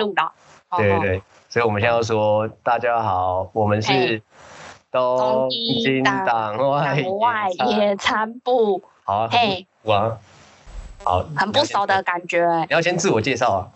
[0.00, 0.32] 录了。
[0.76, 4.22] 对对对，所以我们现在要说，大家好，我们是
[4.90, 6.56] 东京党
[7.18, 8.82] 外野餐部。
[9.04, 10.16] 好，嘿，哇，
[11.04, 12.46] 好，很不熟的感觉。
[12.68, 13.68] 你要先自我介绍啊。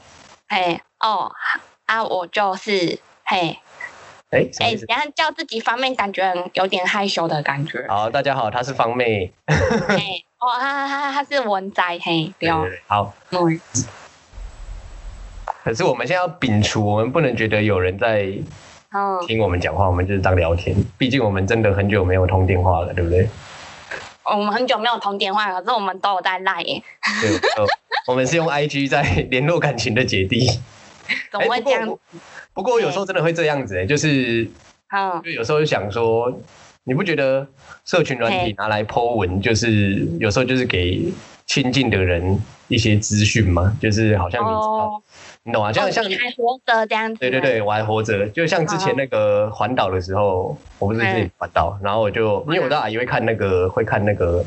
[0.48, 1.30] 嘿，哦，
[1.86, 3.58] 啊，我就是嘿。
[4.30, 7.86] 哎哎，然后叫自己方妹，感觉有点害羞的感觉。
[7.88, 9.32] 好，大家好，她是方妹。
[9.46, 12.64] 嘿，哦，她她她是文仔，嘿，对哦。
[12.86, 13.12] 好。
[13.30, 13.60] 嗯。
[15.64, 18.26] 可是我们现在要摒除，我们不能觉得有人在
[19.26, 20.76] 听我们讲话，我们就是当聊天。
[20.98, 23.26] 毕竟我们真的很久没有通电话了，对不对？
[24.24, 26.82] 我们很久没有通电话，可是我们都有在赖耶。
[27.22, 27.30] 对，
[28.06, 30.46] 我们是用 IG 在联络感情的姐弟。
[31.32, 31.98] 怎么会这样？
[32.52, 34.44] 不过有时候真的会这样子哎，就是，
[35.24, 36.30] 就有时候就想说，
[36.84, 37.46] 你不觉得
[37.86, 41.10] 社群软体拿来 Po 文，就是有时候就是给
[41.46, 43.76] 亲近的人一些资讯吗？
[43.80, 45.02] 就是好像你知道，
[45.44, 45.72] 你懂吗？
[45.72, 47.20] 像像你还活着这样子。
[47.20, 48.26] 对对对，我还活着。
[48.30, 54.44] 就像之前那个环岛的时候，我不是自己环岛，然后我就因为我的阿姨会看那个会看那个，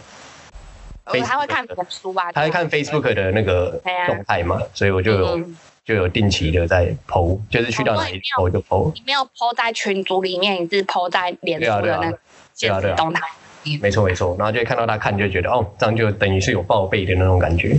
[1.06, 2.32] 他会看书吧？
[2.32, 5.40] 他会看 Facebook 的那个动态嘛，所以我就有。
[5.88, 8.92] 就有定期的在 PO，，就是去到哪里剖就 PO。
[8.94, 12.20] 你没有 PO 在群组里面，你是 PO 在脸书的那个
[12.54, 13.22] 现实动态。
[13.82, 17.78] 没错没错，然后就会看到他看，就觉得哦，这样就等于是有报备的那种感觉。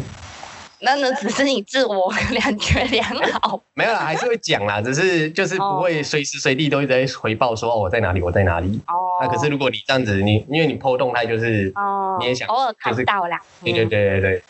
[0.80, 2.08] 那那只是你自我
[2.40, 3.60] 感觉良好。
[3.74, 8.80] 没有啦，还是会讲啦，只是就是不会随时随地都在回报说哦我在哪里我在哪里。
[8.86, 8.94] 哦。
[9.20, 13.40] 那可是如果你这样子，你因为你剖动态就是哦，你也想偶尔看到啦。
[13.62, 14.42] 对对对对对。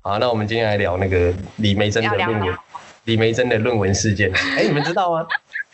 [0.00, 2.56] 好，那我们今天来聊那个李梅珍的论文。
[3.04, 5.26] 李梅珍的论文事件，哎，你们知道吗？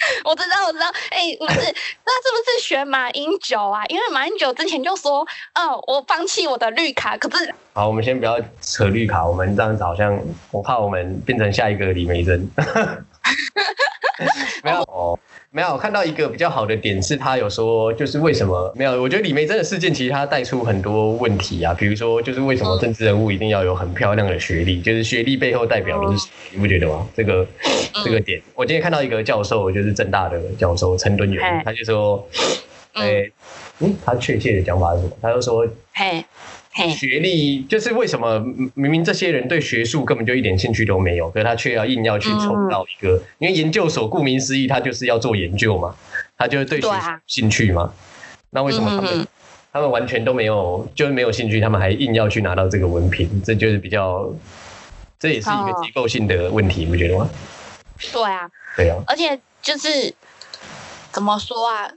[0.24, 0.86] 我知道，我知道。
[1.10, 1.54] 哎，不是，
[2.04, 3.84] 那是不是学马英九啊？
[3.88, 7.16] 因为马英九之前就说，哦，我放弃我的绿卡。
[7.16, 10.18] 可是，好，我们先不要扯绿卡，我们这样子好像，
[10.50, 12.48] 我怕我们变成下一个李梅珍。
[14.62, 15.18] 没有哦。
[15.50, 19.00] 没有看到一个比较好的点，是他有说，就是为什么没有？
[19.00, 24.82] 我觉得李梅珍的事件其实他带出很多问题啊，比如说，就是为什么政治人物一定要有很漂亮的学历？
[24.82, 27.08] 就是学历背后代表的是，你不觉得吗？
[27.16, 27.46] 这个
[28.04, 32.28] 这个点，我今天看到一个教授，就是正大的教授陈敦元，他就说，
[32.92, 33.30] 哎，
[33.78, 35.12] 嗯，他确切的讲法是什么？
[35.22, 36.22] 他就说，嘿。
[36.90, 38.38] 学历就是为什么
[38.74, 45.96] 明明这些人对学术根本就一点兴趣都没有，可是他却要硬要去冲到一个，因为研究所顾名思义，他就是要做研究嘛，
[46.36, 46.88] 他就是对学
[47.26, 47.92] 兴趣嘛。
[48.50, 49.26] 那为什么他们
[49.72, 53.42] 他们完全都没有，就是没有兴趣，他们还硬要去拿到这个文凭？
[53.42, 54.32] 这就是比较，
[55.18, 57.28] 这也是一个结构性的问题，你不觉得吗？
[58.12, 60.14] 对啊，对啊，而且就是。
[61.18, 61.90] 怎么说啊？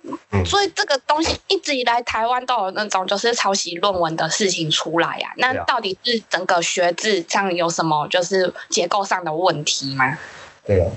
[0.44, 5.32] 所以这个东西一直以来台湾都有那种就是抄袭论文的事情出来呀。
[5.38, 10.18] 那到底是整个学制上有什么就是结构上的问题吗？
[10.66, 10.90] 对啊，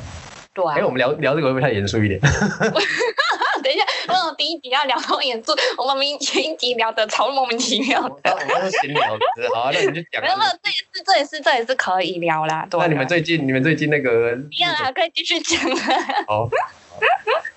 [0.54, 0.72] 对啊。
[0.78, 2.18] 哎，我们聊聊这个会不会太严肃一点？
[3.62, 5.52] 等一下，为什么第一集要聊这么严肃？
[5.76, 8.32] 我们明前一集聊的超莫名其妙的。
[8.32, 9.18] 我们是闲聊，
[9.54, 10.22] 好，那你就讲。
[10.22, 12.66] 没有，没有，这也是，这也是，这也是可以聊啦。
[12.70, 14.34] 对那你们最近，你们最近那个？
[14.50, 16.24] 一样啊，可以继续讲啊。
[16.26, 16.48] 好。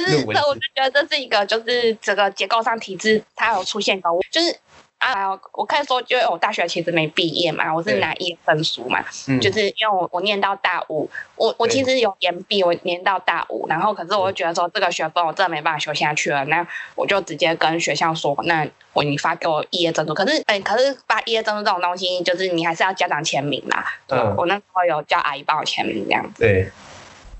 [0.00, 4.56] 就是这，我就觉得这是一个，就是整个结构上体制它有出现的，就是
[4.98, 9.00] 啊，我可以说，因为我大学其实没毕业嘛，我是拿一分书嘛，
[9.40, 16.66] 就是因为我我念到大五，我我其实有延毕，我念到大五，然后可是我就觉得说这个学分我真的没办法修下去了，那
[16.96, 26.68] 我就直接跟学校说，那我你发给我毕业证书，可是哎，可是发毕业证书这种东西，就是你还是要家长签名嘛，嗯，我那时候有叫阿姨帮我签名这样子，对，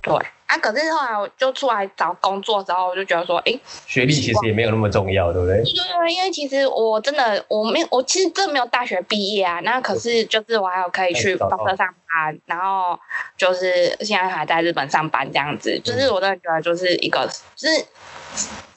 [0.02, 0.26] 对。
[0.48, 5.56] 啊，可是后来我就出来找工作之后，我就觉得说，哎，学历其实也没有那么重要，对不对？
[5.62, 12.98] 对对，因为其实我真的我没我其实真的没有大学毕业啊，那可是就是我还有可以去公司上班，然后
[13.36, 17.84] 就是现在还在日本上班这样子，就是我真的觉得就是一个，就是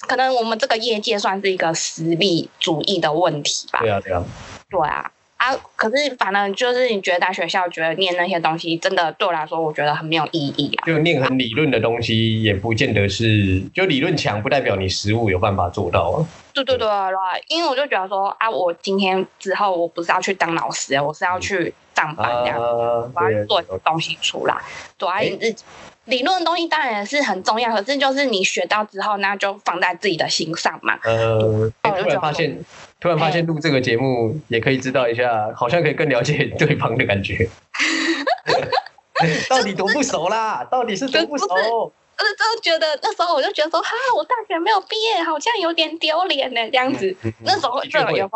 [0.07, 3.79] 可能我们这个业界算是一个实力主义的问题吧。
[3.79, 4.23] 对啊，对啊，
[4.69, 5.09] 对啊。
[5.41, 10.85] 啊，可是反正就是你觉得在学校觉得念那些东西，真的对我来说，我觉得很没有意义啊。
[10.85, 16.21] 就念很理论的东西，也不见得是就理论强，不代表你实物有办法做到啊。
[16.53, 17.17] 对对对对，
[17.47, 24.55] 因为我就觉得说啊，我今天之后我不是要去当老师，我是要去上班这样，我要做东西出来，
[24.99, 25.63] 对啊，你自己。
[26.05, 30.97] 理论的东西当然也是很重要，可是就是你学到之后，那就放在自己的心上嘛。
[31.03, 32.59] 呃，突然发现，
[33.01, 37.49] 突然发现录这个节目也可以知道一下，好像可以更了解 对方的感觉。
[39.49, 40.65] 到底多不熟啦？
[40.71, 41.45] 到底是多不熟？
[41.47, 41.91] 我
[42.23, 47.15] 是真的觉得那时候我就觉得说，哈，我大学没有毕业，好像有点丢脸呢，这样子。
[47.39, 48.29] 那时候就有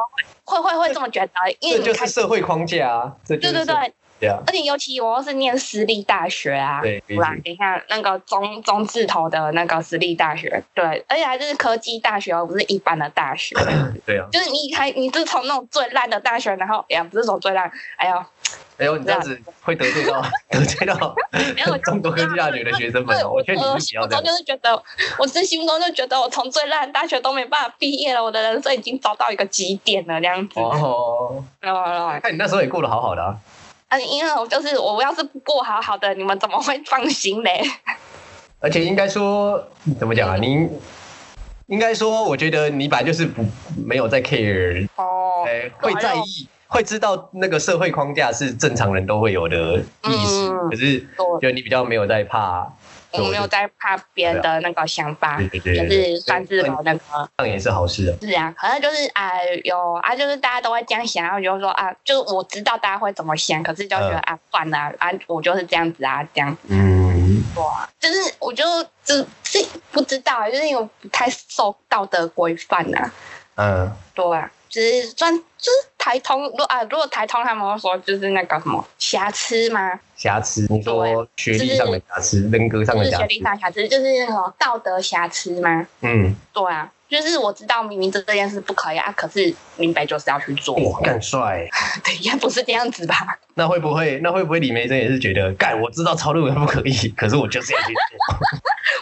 [0.43, 3.13] 会会会这么觉得，因为就是社会框架啊。
[3.27, 3.93] 对对对。
[4.19, 13.55] 对啊，而且尤其我又是念私立大学啊，对，不然等一下那个中中字头的那个私立大学，对，而且还是科技大学，而不是一般的大学。
[14.05, 18.15] 对啊，就是你还你是从那种最烂的大学，然后哎呀，不是从最烂，哎呦，
[18.77, 20.95] 哎呦，你这样子会得罪到 得罪到
[21.83, 23.17] 中国科技大学的学生们。
[23.29, 24.23] 我劝你不要这样。
[24.23, 24.81] 就是觉得，
[25.19, 30.59] 我真心中就觉得，我从最烂大学都没办法毕业了，我的人生已经找到一个极点了，这样子。
[30.59, 31.43] 哦，
[32.21, 33.35] 看你那时候也过得好好的啊。
[33.87, 37.63] 啊，因为我就是我，要是不过好好的，你们怎么会放心嘞？
[38.59, 39.63] 而且应该说，
[39.99, 40.35] 怎么讲啊？
[40.37, 40.67] 您
[41.67, 43.45] 应该说，我觉得你本来就是不
[43.85, 51.07] 没有在 care 哦，哎，会在意，会知道那个社会框架是正常人都会有的意思，可是
[51.41, 52.67] 就你比较没有在怕。
[53.17, 56.99] 我没有在怕别人的那个想法，对对对，就是算是那个，
[57.37, 58.27] 这样也是好事的。
[58.27, 59.31] 是啊，可能就是啊，
[59.63, 66.57] 有啊，就是大家都会这样想，然后就说啊，就是我知道大家会怎么想，可是就觉得啊，算了啊，我就是这样子啊，这样。
[66.67, 68.63] 嗯，哇，就是我就
[69.03, 73.11] 就是不知道，就是因为不太受道德规范呐。
[73.55, 74.25] 嗯，对。
[74.67, 79.99] 就是算就是台通，如啊，如果台通他们会说就是那个什么瑕疵吗？
[80.15, 85.87] 瑕疵，你说学历上的瑕疵，人格上的瑕疵，学历上瑕疵就是那种道德瑕疵吗？
[86.01, 86.91] 嗯，对啊。
[87.21, 90.75] 就是我知道明明这这件事不可以啊，可是明白就是要去做。
[90.75, 91.67] 哇，干帅！
[92.03, 93.15] 对，也不是这样子吧？
[93.55, 95.79] 那会不会，那会不会李梅珍也是觉得干？
[95.79, 98.37] 我知道抄论文不可以，可是我就是要去做。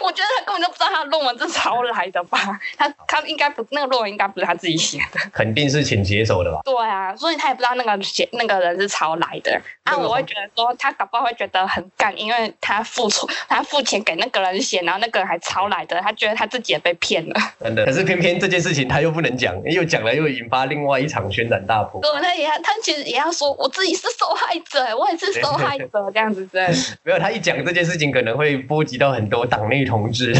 [0.00, 2.38] 我觉得他根本就不知道他的论文是抄来的吧？
[2.76, 5.20] 他他应该不，那个论文应该不是他自己写的。
[5.32, 6.60] 肯定是请写手的吧？
[6.64, 9.60] 对啊，所以他也不知道那个写那个人是抄来的。
[9.84, 17.34] 啊，我会觉得说他搞不好会觉得很干，因为他付出，他付钱给那个人写，然后那个人还抄来的，他觉得他自己也被骗了。
[17.60, 17.84] 真的。
[17.84, 22.00] 可是偏偏这件事情他又不能讲，又讲了又引发另外一场轩然大波。
[22.00, 26.66] 对，他也他其实也要说我自己是受害者，我也是受害者这样子对。
[27.02, 30.34] 没有，他一讲这件事情可能会波及到很多党内同志。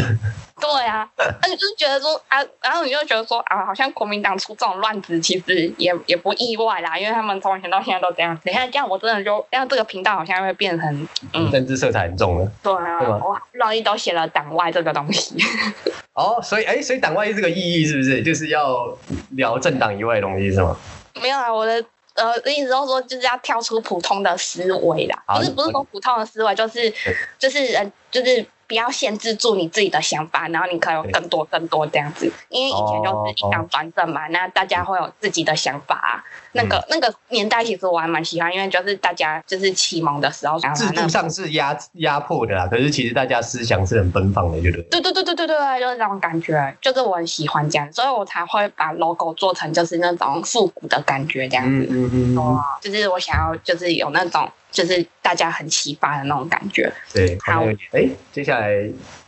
[0.61, 8.39] 对啊，而且就是觉得说啊，然后你就觉得说啊，好像国民党出这种乱子，其实也也不意外啦，因为他们从前到现在都这样。
[8.45, 12.49] 你看这样，我真的就让这个频道好像会变成嗯政治色彩很重了。
[12.63, 15.35] 对啊，我容易都写了党外这个东西。
[16.13, 18.97] 哦，所以哎，所以党外这个意义是不是就是要
[19.31, 20.77] 聊政党以外的东西是吗？
[21.21, 26.93] 没有啊，我的呃意思就是说就是要跳出普通的思维啦，不是不是说普通的思维，就是
[27.37, 28.45] 就是呃就是。
[28.67, 32.31] 不要限制住你自己的想法，然后你可以有更多更多这样子。
[32.49, 36.23] 因为以前就是一党专政嘛，那大家会有自己的想法。
[36.55, 45.01] 那个那个年代其实我还蛮喜欢，因为就是大家就是启蒙的时候，制度上是压压迫的啦，可是其实大家思想是很奔放的，对不对？
[45.01, 51.87] 对对对对对对，就是这种感觉，就是我很喜欢这样，所以我才会把 logo 做成就是那种复古的感觉这样子。
[51.89, 54.49] 嗯嗯嗯，就是我想要就是有那种。
[54.71, 56.91] 就是大家很启发的那种感觉。
[57.13, 58.73] 对，好，哎，接下来，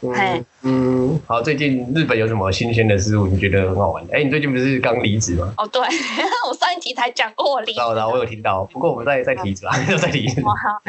[0.02, 3.26] 嗯嗯，好，最近日本有什么新鲜的事物？
[3.26, 4.04] 你觉得很好玩？
[4.12, 5.54] 哎，你最近不是刚离职吗？
[5.58, 5.82] 哦，对，
[6.46, 7.80] 我上一集才讲过我离职。
[7.80, 8.66] 知道，我有听到。
[8.66, 10.42] 不过我们再再提一次啊， 再提一次。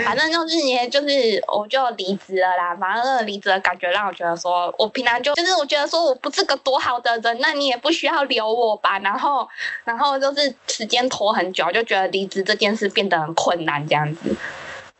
[0.04, 2.74] 反正就是你，就是我就离职了啦。
[2.74, 8.98] 反正那个离职的感觉让我觉得说，我平常就就是我觉得说我不是个多好的人，那你也不需要留我吧。
[8.98, 9.48] 然后，
[9.84, 14.34] 然后就是时间拖很久，就觉得离职这件事变得很困难，这样子。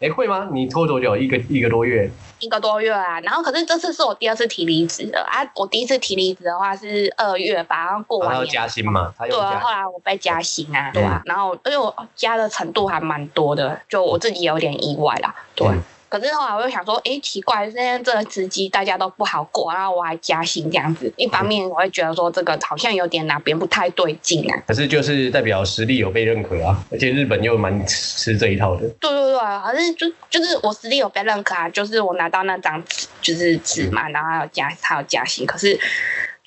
[0.00, 0.49] 哎，会吗？
[0.52, 1.17] 你拖多久？
[1.17, 2.09] 一个一个多月。
[2.38, 5.43] 一个多月啊，然后可是这次是我第二次提离职的啊。
[5.57, 8.47] 我第一次提离职的话是二月吧，然后过完年。
[8.47, 9.12] 加薪嘛？
[9.19, 11.21] 对啊，后来我被加薪啊，对啊。
[11.25, 15.67] 然后因为我加的程度还蛮多的，就我自己有点意外啦，对。
[16.09, 24.62] 可是后来我又想说，哎，奇怪，现在这个时机大家都不好过，然后我还加薪这样子，一方面我会觉得说这个好像有点哪边不太对劲啊。
[24.67, 28.88] 可是就是代表实力有被认可啊，而且日本又蛮吃这一套的。
[29.00, 35.79] 对对对，好像就就是我实力有被认可啊，就是我拿到那张纸就是纸嘛，然后还有加还有加薪，可是。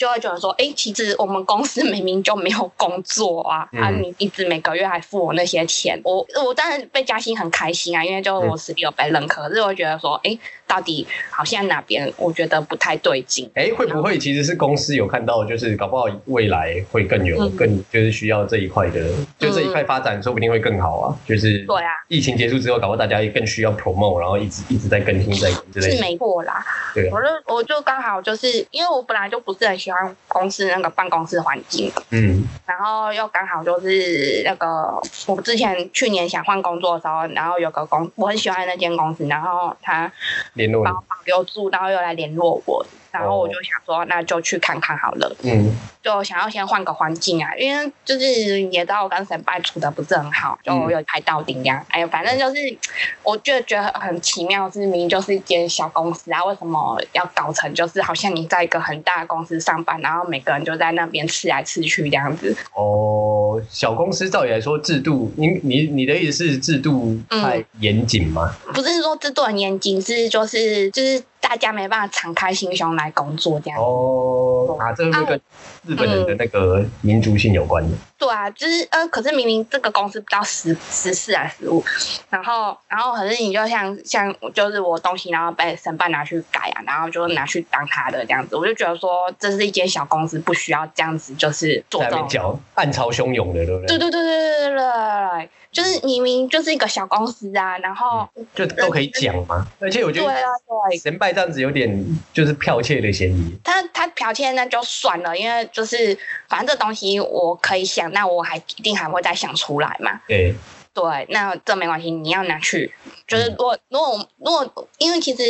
[0.01, 10.35] 就会觉得说，哎，其实我们公司明明就没有工作啊，啊，你一直每个月还付我那些钱，我我当然被加薪很开心啊，因为就我实力有被认可，可是我觉得说，哎。
[10.71, 13.51] 到底好像哪边我觉得不太对劲？
[13.55, 19.05] 哎，会不会其实是公司有看到，就是搞不好未来会更有更就是需要这一块的，
[19.37, 21.13] 就这一块发展说不定会更好啊。
[21.27, 25.97] 就是对啊，疫情结束之后，搞不好大家也更需要 promote，然后一直一直在更新在之类。
[25.97, 26.65] 是没错啦。
[26.95, 40.09] 对，我就我就刚好就是因为我本来就不是很喜喜欢公司那个办公室环境，嗯，然后又刚好就是那个我之前去年想换工作的时候，然后有个公我很喜欢那间公司，然后他
[40.53, 40.85] 联络你。
[40.85, 42.85] 帮我留住，然后又来联络我，
[43.19, 45.75] 然后我就想说那就去看看好了，嗯。
[46.01, 52.75] 就想要先换个环境啊，因为就是也知道我跟沈拜处的不是很好，就有拍到顶呀，哎呀，反正就是
[53.21, 62.57] 我就觉得很奇妙，是明明就是一间小公司啊，为什么要搞成就是好像你在一个很大的公司上班，然后每个人就在那边吃来吃去这样子。
[62.73, 68.55] 哦，小公司照理来说制度，你你你的意思是制度太严谨吗？
[68.73, 73.77] 不是说制度很严谨，是就是就是大家没办法敞开心胸来工作这样。
[73.77, 75.41] 哦，啊，这个跟
[75.85, 77.97] 日本人的那个民族性有关的。
[78.21, 81.83] 对啊，就是呃，可是明明这个公司不到十十四还是十五，
[82.29, 92.61] 然后然后可是你就像像就是我东西，然后被申办拿去改啊，然后就拿去当他的这样子，我就觉得说这是一间小公司，不需要这样子，就是做这种。
[92.75, 93.97] 暗潮汹涌的，对不对？
[93.97, 99.65] 对对对对对对对，就是明明就是一个小公司啊，然后就都可以讲嘛。
[99.79, 100.49] 而且我觉得对啊
[100.89, 103.57] 对，神拜这样子有点就是剽窃的嫌疑。
[103.63, 106.17] 他他剽窃那就算了，因为就是
[106.49, 110.21] 反正这东西我可以想，那我还一定还会再想出来嘛。
[110.27, 110.53] 对，
[110.93, 112.93] 对，那这没关系，你要拿去。
[113.27, 115.43] 就是嗯如果如果如果，因为其实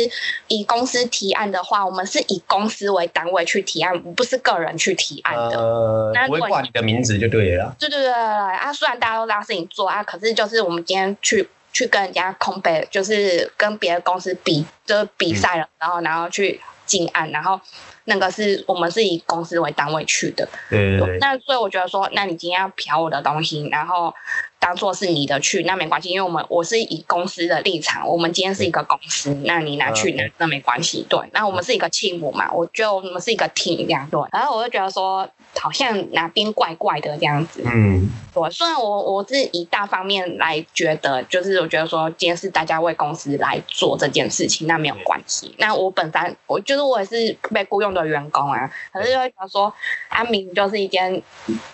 [0.46, 5.58] 以公司提案的话，我们是以公司为单位去提案，不是个人去提案的。
[5.58, 7.76] 呃那，不会挂你的名字就对了啦。
[7.78, 8.72] 对对对对对啊！
[8.72, 17.60] 虽然大家都知道是你做啊，可是就是我们今天去去跟人家空杯，就是跟别的公司比，就是比赛了，然后然后去进案，然后
[18.04, 20.48] 那个是我们是以公司为单位去的。
[20.68, 24.14] 对对对，那所以我觉得说，那你今天要嫖我的东西，然后
[24.62, 31.18] 当做是你的去，那没关系，因为我们我是以公司的立场，我们今天是一个公司，那你拿去拿那没关系，对。
[31.32, 34.20] 那我们是一个 team 嘛，我觉得我们是一个 team 这样对。
[34.30, 35.28] 然后我就觉得说，
[35.58, 38.48] 好像哪边怪怪的这样子，嗯，对。
[38.50, 45.52] 虽然我我是以大方面来觉得，就是我觉得说，今天是大家为公司来做这件事情，那没有关系。
[45.58, 49.74] 那我本身我就是我也是被雇佣的员工啊，可是就会想说，
[50.08, 51.20] 安明就是一间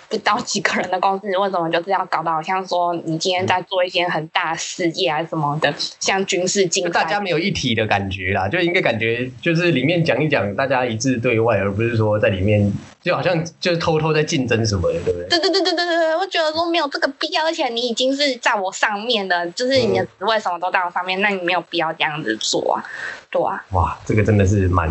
[0.09, 15.29] 不到几个人的公司，为什么就是要搞到好像说你今天在做一件很大事业啊什么的，像军事竞赛，大家没有一体的感觉啦，就应该感觉就是里面讲一讲，大家一致对外，而不是说在里面就好像就是偷偷在竞争什么的，对不对？
[15.29, 22.85] 对对对对对对对，我觉得说没有这个必要，而且你已经是在我上面的，就是你的职位什么都在我上面，那你没有必要这样子做啊，
[23.31, 24.89] 对啊，哇，这个真的是蛮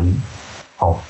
[0.76, 1.02] 好，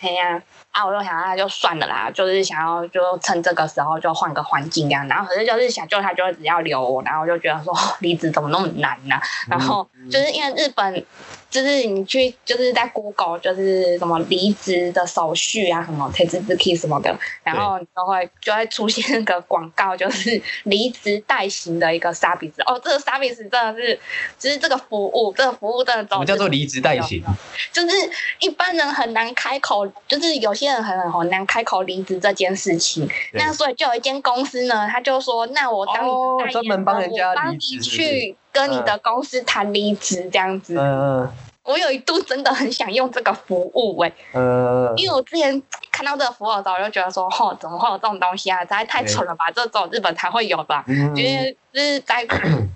[0.00, 0.42] 哎呀、啊，
[0.86, 9.16] 我就想那就算了啦，就是想要就趁这个时候就换个环境这样，然后可是就是想救他就只要留我，然后我就觉得说哦离职怎么那么难呢、
[9.48, 11.04] 然后就是因为日本，
[11.52, 22.52] 就是你去就是在 Google 就是什么离职的手续啊，什么 t a k e key 什么的，然后你都会就会出现那个广告，就是离职代行的一个 service。
[22.64, 24.00] 哦，这个 service 真的是，
[24.38, 27.22] 就是这个服务，这个服务真的什么叫做离职代行？
[27.70, 27.94] 就是
[28.40, 33.06] 一般人很难开口，就是有些人很很难开口离职这件事情。
[33.32, 40.76] 那所以就有一间公司呢，他就说，那我当哦你的代言专门帮人家我帮离职你去跟你的公司谈离职这样子。
[40.78, 41.28] 嗯
[41.64, 48.58] 我有一度真的很想用这个服务哎、呃，因为我之前看到这个服务的时候，我就觉得说，吼，怎么会有这种东西啊？
[48.62, 49.48] 实在太蠢了吧！
[49.54, 50.84] 这种日本才会有吧？
[50.88, 52.24] 嗯因为就是在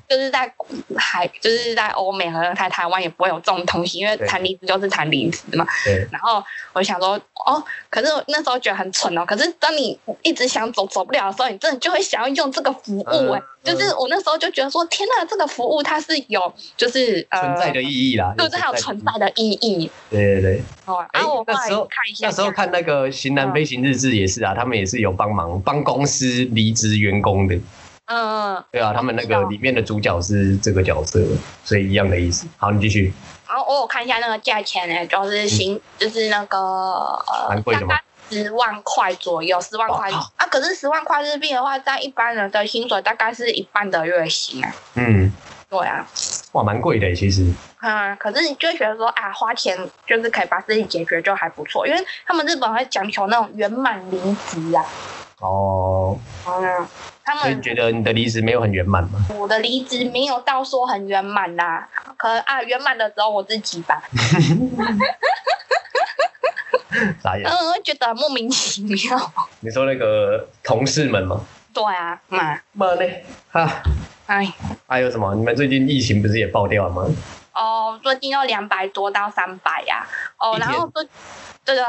[0.08, 0.50] 就是在
[0.96, 5.66] 海就是在欧美和在台湾也不会有这种东西，因为对谈离职就是谈离职嘛。
[5.84, 9.24] 对，然后我就想说，哦，可是我那时候觉得很蠢哦。
[9.26, 16.40] 可是当你一直想走走不了的时候，你真的就会想要用这个服务哎、嗯就是我那时候就觉得说，天呐，这个服务它是有
[16.76, 19.90] 就是呃存在的意义啦，就是还有存在的意义。
[20.08, 27.58] 对对对，哦，哎啊，我后来那时候看一下，那时候看那个《型男飞行日志》也是啊，他们也是有帮忙帮公司离职员工的，
[28.06, 31.20] 嗯，对啊，他们那个里面的主角是这个角色，
[31.64, 32.46] 所以一样的意思。
[32.56, 33.12] 好，你继续。
[33.48, 40.46] 然后我有看一下那个价钱呢，就是新，就是那个呃，蛮贵的吗大概十万块左右，十万块啊。
[40.50, 44.72] 可是十万块日币的话，在一般人的薪水大概是一半的月薪啊。
[44.94, 45.32] 嗯，
[45.68, 46.06] 对啊，
[46.52, 47.52] 哇，蛮贵的其实。
[47.82, 51.86] 嗯，可是你就会觉得说啊，花钱就是可以把事情解决，就还不错。
[51.86, 54.84] 因为他们日本会讲求那种圆满离职啊。
[55.38, 56.86] 哦，嗯，
[57.26, 59.18] 他们所以觉得你的离职没有很圆满吗？
[59.36, 64.00] 我的离职没有到说很圆满啦，可能啊圆满的只有我自己吧。
[67.20, 67.44] 傻眼。
[67.44, 69.32] 嗯，我会觉得莫名其妙。
[69.58, 71.44] 你说那个同事们吗？
[71.74, 73.24] 对啊，嘛，妈嘞？
[73.50, 73.68] 哈，
[74.26, 74.50] 哎，
[74.86, 75.34] 还有什么？
[75.34, 77.04] 你们最近疫情不是也爆掉了吗？
[77.56, 80.06] 哦，最近要两百多到三百呀。
[80.38, 81.02] 哦，然后对
[81.64, 81.84] 对对对，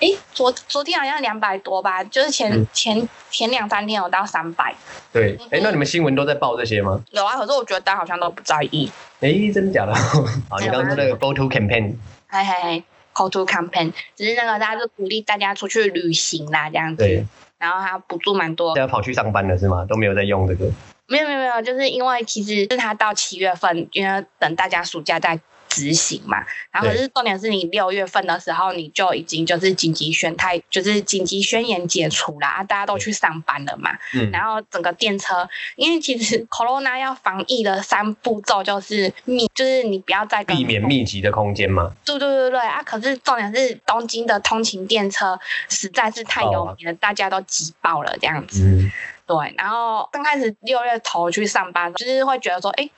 [0.00, 4.74] 哎，昨昨天好像两百多吧，就是前前前两三天有到三百。
[5.12, 7.00] 对，哎，那你们新闻都在报这些吗？
[7.10, 8.90] 有啊，可是我觉得大家好像都不在意。
[9.20, 9.94] 哎，真的假的？
[10.48, 11.94] 好，你刚刚说那个 Go to campaign。
[12.28, 17.04] 嘿嘿嘿，Go to campaign，只是那个大家是鼓励大家出去旅行啦，这样子。
[17.04, 17.26] 对。
[17.58, 18.74] 然后他补助蛮多。
[18.74, 19.86] 现在跑去上班了是吗？
[19.88, 20.70] 都没有在用这个。
[21.06, 25.38] 没有没有没有，就是因为其实是他到七月份，因为等大家暑假再。
[25.66, 26.38] 执行嘛，
[26.70, 33.90] 然后可是重点是你六月份的时候你就已经就是紧急宣太，就是紧急宣言解除了啊，大家都去上班了嘛。
[34.14, 34.30] 嗯。
[34.30, 41.90] 然后整个电车，因为其实 corona 要防疫的三步骤就是密，就是你不要再避免密集的空间嘛。
[42.04, 42.80] 对对对对啊！
[42.84, 45.36] 可是重点是东京的通勤电车
[45.68, 48.62] 实在是太有名了，大家都挤爆了这样子。
[48.62, 48.92] 嗯。
[49.26, 52.88] 对，然后刚开始六月头去上班，就是会觉得说，哎。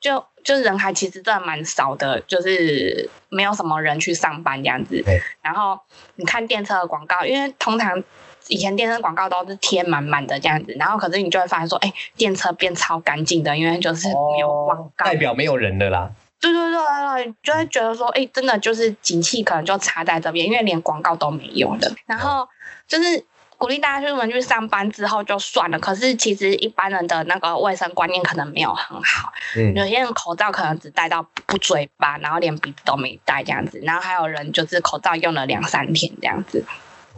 [0.00, 5.02] 就就是人还其实真的蛮少的，就是没有什么人去上班这样子。
[5.40, 5.80] 然后
[6.16, 8.04] 你看电车的广告，因为通常
[8.48, 16.10] 以前电车广告都是贴满满的这样子，然后可是你就会发现说，哎，电车变超干净的，因为就是没有广告，代表没有人的啦。
[16.38, 21.90] 对对对对对，就会觉得说，哎，真的就是景气可能就差在这边，因为连广告都没有的。
[22.04, 22.46] 然后
[22.86, 23.24] 就是。
[23.58, 29.32] 鼓励大家出门去上班之后就算了，可是其实一般人的那个卫生观念可能没有很好。
[29.56, 36.64] 嗯，有些人口罩可能只戴到不嘴巴，然后连鼻子都没戴这样子，然后还有人就是口罩用了两三天这样子。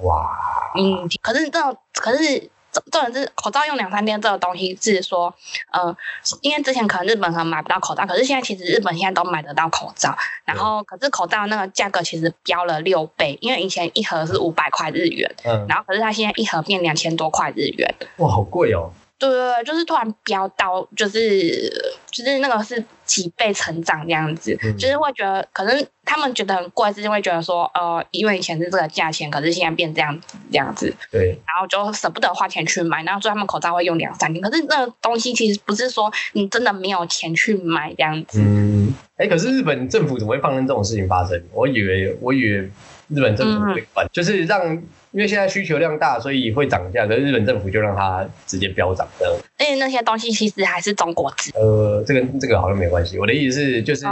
[0.03, 0.29] 哇，
[0.77, 2.51] 嗯，可是这种可是。
[2.91, 5.35] 这种是口罩用两三天这个东西是说，
[5.73, 5.95] 嗯，
[6.41, 10.17] 因为之前可能日本可能买不到口罩，可是现在其实日本现在都买得到口罩。
[10.45, 17.95] 然后，可是口罩那个价格其实飙了六倍，因为以前一盒是五百块日元，嗯，然后可是它现在一盒变两千多块日元。
[18.19, 18.93] 哇，好贵哦。
[19.19, 21.69] 对对对，就是突然飙到，就是
[22.11, 38.41] 就是那个是几倍成长这样子，就是会觉得可能他们觉得很贵，是因为觉得说，呃，因为以前是这个价钱，可是现在变这样子这样子，对，然后就舍不得花钱去买，然后所以他们口罩会用两三年，可是那个东西其实不是说你真的没有钱去买这样子。
[38.43, 41.43] 嗯，哎，可是日本政府怎么会放任这种事情发生？
[41.53, 42.71] 我以为我以为
[43.09, 44.83] 日本政府会管，就是让。
[45.12, 47.07] 因为现在需求量大，所以会涨价。
[47.07, 49.35] 可是日本政府就让它直接飙涨这样。
[49.61, 51.51] 因为那些东西其实还是中国制。
[51.55, 53.19] 呃，这个这个好像没关系。
[53.19, 54.05] 我的意思是，就是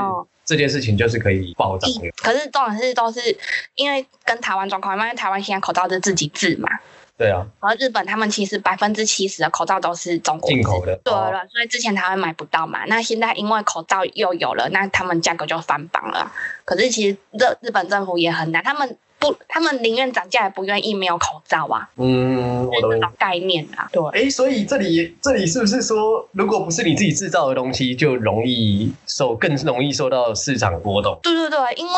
[0.46, 1.90] 这件事情就是可以暴涨。
[2.22, 3.20] 可是重点是都是
[3.74, 6.70] 因为跟台湾状况，因为台湾现在口罩是自己制嘛。
[7.16, 7.46] 对啊。
[7.60, 10.96] 而日本他们其实百分之七十的口罩都是中国进口的。
[11.04, 12.84] 对了，所以之前他们买不到嘛。
[12.86, 16.32] 那现在因为口罩又有了，那他们价格就翻榜了。
[16.64, 18.96] 可是其实日日本政府也很难，他们。
[19.18, 21.88] 不，他们宁愿涨价也不愿意没有口罩啊。
[21.96, 23.88] 嗯，我这种概念啊。
[23.90, 24.02] 对。
[24.12, 31.18] 哎，所以这里这里是不是说，如果不是你自己制造的东西，就容易受更容易受到市场波动？
[31.22, 31.92] 对对对，因为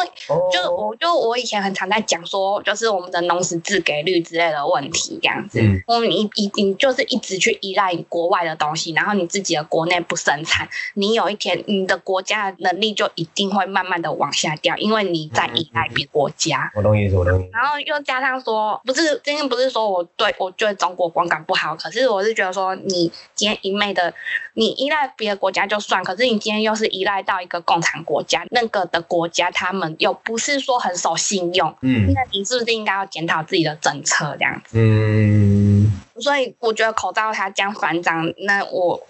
[0.52, 5.60] 就我就我以前很常在讲说，就是我们的农时自给率之类的问题这样子。
[5.60, 5.82] 嗯。
[5.88, 16.70] 我们一一定就是一直去依赖国外的东西，然后你自己的国内不生产，你有一天你的国家的能力就一定会慢慢的往下掉，因为你在依赖别国家。
[16.76, 17.15] 我懂意思。
[17.52, 24.12] 然后又加上说，不是今天不是说我对我觉得中国观感不好，可是我是觉得说，你今天一昧的
[24.54, 34.78] 你依赖别的国家就算，可是你今天又是依赖到一个共产国家，那个的国家他们又不是说很守信用，嗯，那你是不是应该要检讨自己的政策这样子？
[34.78, 39.00] 嗯，所以我觉得口罩它这样反涨，那我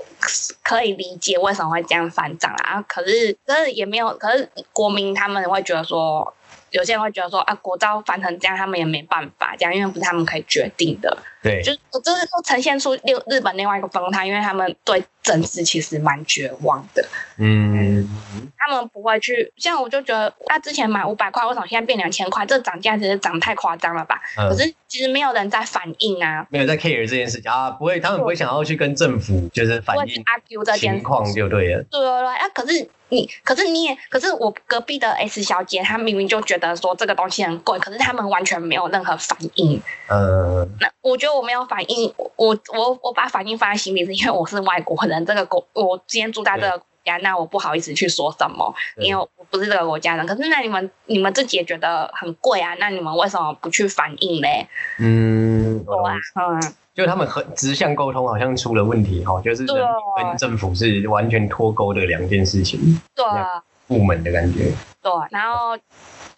[0.63, 2.83] 可以理解为什么会这样反涨啊。
[2.83, 6.33] 可是可是也没有，可是国民他们会觉得说。
[6.71, 11.17] 有些人会觉得说啊，国招翻成这样，他们也没办法这样，因为不是他们可以决定的。
[11.43, 17.07] 对，就是就是说呈现出六日本另外一个风态，因为他们对政治其实蛮绝望的。
[17.39, 18.09] 嗯，
[18.67, 22.45] 他们不会去，像我就觉得，他之前买五百块，为什么现在变两千块？
[22.45, 24.21] 这涨价其实涨太夸张了吧？
[24.35, 30.25] 可是其实没有人在反应啊，没有在 care 这件事情啊，不会，他们不会想要去跟政府就是反映
[30.77, 31.83] 情况就对了。
[31.91, 39.81] 对对对，啊，可是你，可是你也，可是我隔壁的 S 小姐，她明明就觉得说这个东西很贵，可是他们完全没有任何反应。
[40.09, 41.37] 嗯，那我觉得。
[41.37, 50.27] 我没有反应，我我我把反应放在心里，是因为我是外国人，这个国我今天住在这个国家，那我不好意思去说什么，因为我不是这个国家人。
[50.27, 54.69] 可是那你们你们自己也觉得很贵啊，那你们为什么不去反映嘞？
[54.99, 63.25] 嗯，对啊，嗯，就他们很直向沟通好像出了问题哈，就是跟政府是完全脱钩的两件事情，对，
[63.87, 64.73] 部门的感觉，
[65.11, 65.79] 对，然后。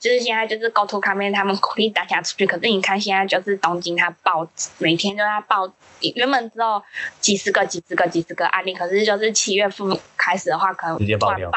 [0.01, 2.47] 就是现在，就是 Go to c o m e 他们鼓励大家出去。
[2.47, 4.47] 可是你看，现在就是东京，它报
[4.79, 5.69] 每天都在报，
[6.15, 6.81] 原本只有
[7.19, 11.51] 几十个、几十个、几十个案例，可是就是七月份开始的话，可能直接爆掉，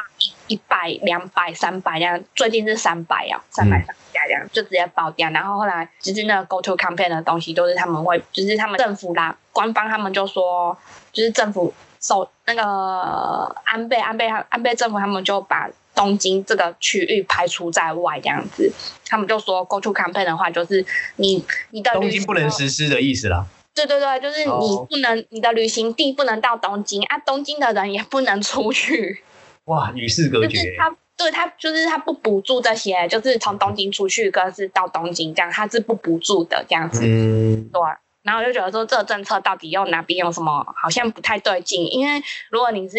[0.47, 5.30] 一百、两百、三百这样，最近是三百啊，三百上下这样，就直接爆掉。
[5.30, 10.76] 然后后来就是那个 Go to campaign 的东西，都是他们会，就是他们政府啦，官方他们就说，
[11.12, 18.71] 就是政府首那个安倍、安倍、安倍政府他们就把东京这个区域排除在外这样子，
[19.06, 20.86] 他们就说 Go to campaign 的话，就是
[21.17, 23.45] 你你的东京不能实施的意思啦。
[23.73, 29.23] 对对对，就是你不能，你的旅行地不能到东京啊，东京的人也不能出去。
[29.65, 30.75] 哇，与世隔绝。
[30.77, 37.01] 他对他就是他不补助这些，就是从东京出去跟是到东京这样，他是不补助的这样子。
[37.06, 37.82] 嗯，对。
[38.23, 41.86] 然后我就觉得说，这个政策到底又哪边有什么好像不太对劲？
[41.91, 42.97] 因为如果你是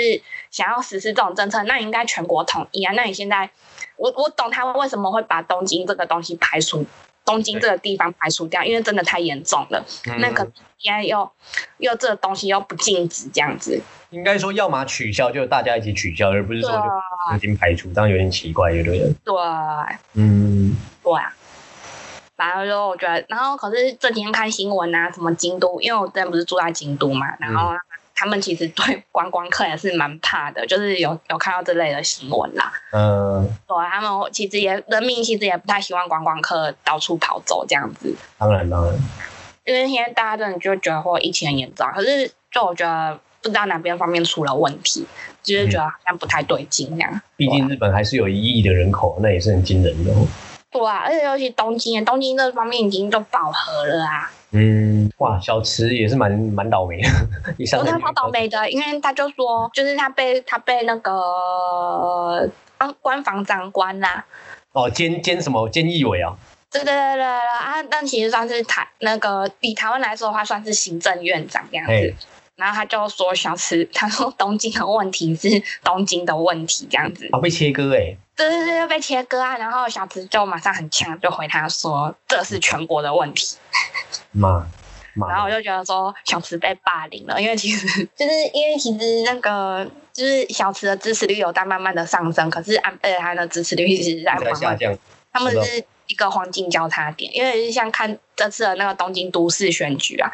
[0.51, 2.93] 想要实施这种政策，那应该全国统一啊。
[2.95, 3.51] 那你现在，
[3.97, 6.85] 我我懂他为什么会把东京这个东西排除。
[7.25, 9.81] 东京这个地方排除掉，因为真的太严重了。
[10.19, 10.45] 那可
[10.81, 11.31] 应该又
[11.79, 13.81] 又这个东西又不禁止这样子。
[14.11, 16.83] 应该说，要么取消，就大家一起取消，而不是说就
[17.31, 19.15] 东京排除，这样有点奇怪，有点？
[19.25, 19.35] 对，
[20.15, 21.33] 嗯，对啊。
[22.37, 27.73] 反正就我觉得，然后可是这几天看新闻啊，什么京都，因为我之前不是住在京都嘛，然后。
[28.15, 32.73] 他们其实对 观光客也是蛮怕的，就是有有看到这类的新闻啦。
[32.93, 38.15] 嗯，对，他们其实也人民其实也不太希望观光客到处跑走这样子。
[38.39, 38.95] 当然当然，
[39.65, 45.05] 因为现在大家真的就觉得或疫情很严重，可是就我觉得不知道哪边方面出了问题，
[45.43, 47.21] 就是觉得好像不太对劲那样。
[47.37, 50.13] 毕竟日本还是有一亿的人口，那也是很惊人的。
[50.73, 54.31] 对啊，而且尤其东京，东京这方面已经都饱和了啊。
[54.53, 57.09] 嗯，哇，小池也是蛮蛮倒霉的，
[57.79, 64.25] 我他超倒霉的，因为他就说，就是他被他被那个啊官房长官啦，
[64.73, 66.35] 哦，兼兼什么兼义委啊？
[66.71, 72.15] 对对对对啊，但其实算是台那个以台湾来说的话，算是行政院长这样子。
[72.57, 75.49] 然后他就说小池，他说东京的问题是
[75.83, 77.27] 东京的问题这样子。
[77.33, 78.15] 啊，被切割哎。
[78.35, 79.57] 对对对，被切割啊！
[79.57, 83.57] 然后小池就马上很强，就回他说这是全国的问题。
[84.33, 84.67] 妈，
[85.29, 94.97] 然后我就觉得说小池被霸凌了，因为其实就是因为其实那个就是小池的支持率有在慢慢的上升，可是安倍他的支持率一直在慢慢下降。
[95.33, 100.31] 他们是一个黄金交叉点，因为像看这次的那个东京都市选举啊，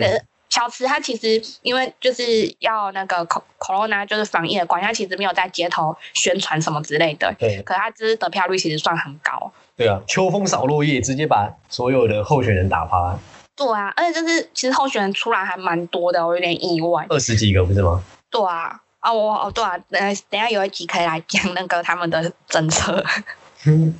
[0.00, 3.24] 呃，小池他其实因为就是要那个
[3.58, 9.52] corona 就是防疫的关系，他其实没有在街头宣传什么之类的，对，可他支得票率其实算很高。
[9.76, 13.16] 对啊，秋风扫落叶，直接把所有的候选人打趴。
[13.56, 17.06] 对啊，而且就是其实候选人出来还蛮多的，我有点意外。
[17.08, 18.02] 二十几个不是吗？
[18.28, 23.04] 对啊，啊我哦对啊，等等下有一集可以来讲那个他们的政策。
[23.64, 23.94] 因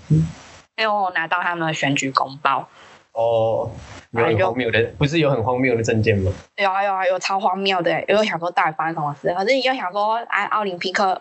[0.76, 2.68] 为我拿到他们的选举公报。
[3.12, 3.70] 哦，
[4.10, 6.32] 有很荒谬的，不是有很荒谬的证件吗？
[6.56, 11.20] 有啊有啊有超荒谬的，因为想说到底发生什么事，可是你又想说，哎，奥林匹克，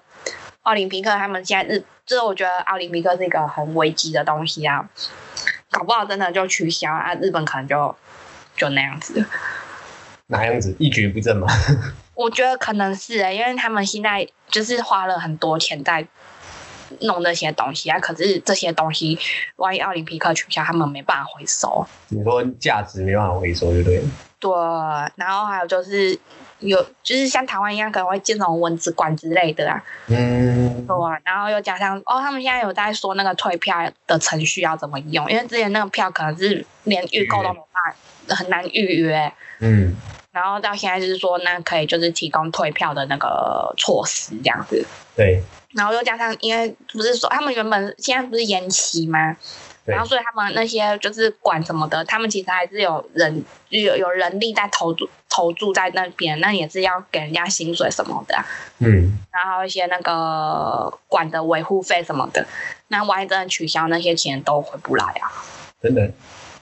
[0.62, 4.90] 奥林匹克他们现在日，就是我觉得奥林匹克是一个很危机的东西啊，
[5.72, 7.96] 搞不好真的就取消啊，日本可能就。
[8.56, 9.26] 就那样子，
[10.28, 11.48] 哪样子一蹶不振吗？
[12.14, 16.06] 我觉得可能是因为他们现在就是花了很多钱在
[17.02, 19.18] 弄那些东西啊，可是这些东西
[19.56, 21.86] 万一奥林匹克取消，他们没办法回收。
[22.10, 24.04] 你说价值没办法回收，就对了。
[24.40, 24.52] 对，
[25.16, 26.18] 然后还有就是
[26.60, 29.84] 有，就是像台湾一样可能会建成文字馆之类的啊。
[30.08, 30.86] 嗯。
[30.88, 37.96] 对啊，然后又加上哦，他们现在有在说那个退票的程序要怎么用，因为之前那个票可能是连预购都没办法。
[38.30, 39.96] 很难预约，嗯，
[40.32, 45.42] 然后到现在就是说，那可以就是提供退票的那个措施这样子，对，
[45.74, 49.36] 然后又加上，因为不是说他们原本现在不是延期吗？
[49.86, 58.36] 然后所以他们那些就是管什么的，他们其实还是有人有有人力在投注投注在那边，那也是要给人家薪水什么的，
[58.80, 62.46] 嗯，然后一些那个管的维护费什么的，
[62.90, 65.32] 那万一真的取消，那些钱都回不来啊，
[65.82, 66.12] 真的。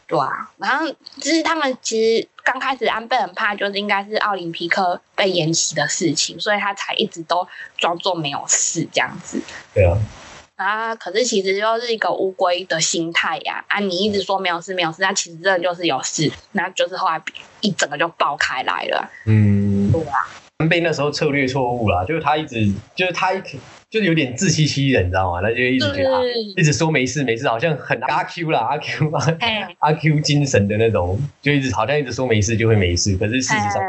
[0.07, 7.45] 对啊，然后就是他们其实刚开始安倍很怕，就是应该是奥林匹克被延期的事情，所以他才一直都
[7.77, 9.41] 装作没有事这样子。
[9.73, 9.97] 对啊，
[10.55, 13.65] 啊，可是其实就是一个乌龟的心态呀！
[13.67, 17.21] 啊，你一直说没有事没有事，那其实真的就是有事，那就是后来
[17.59, 19.11] 一整个就爆开来了。
[19.25, 20.15] 嗯，对啊，
[20.59, 23.41] 安倍那时候策略错误啦，就是他一直就是他一。
[23.89, 25.39] 就是有点自欺欺人，你知道吗？
[25.41, 26.21] 那就一直觉得，
[26.58, 29.19] 一直说没事没事，好像很阿 Q 啦，阿 Q 嘛，
[29.80, 33.82] 阿 Q 精神的那种，就一直好像一直说没事就会没事，可是事实上，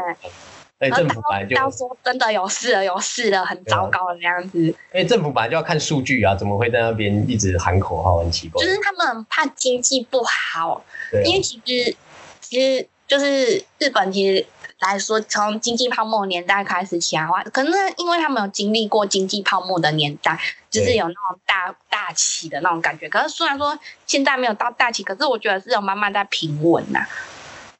[0.79, 4.61] 哎，政府本来就要说真的有事了，有事了，很糟糕的那样子。
[4.61, 8.63] 因为政府本来就要看数据啊，怎么会在那边一直喊口号，很奇怪。
[8.65, 10.81] 就是他们怕经济不好，
[11.25, 11.95] 因为其实
[12.39, 14.45] 其实就是日本其实。
[14.79, 20.39] 来说，从经济泡沫年代开始起来的话，可能因为他们有经历过经济泡沫的年代，
[20.69, 23.09] 就是有那种大大起的那种感觉。
[23.09, 27.05] 可是虽然说现在没有到大起，可是我觉得是有慢慢在平稳呐。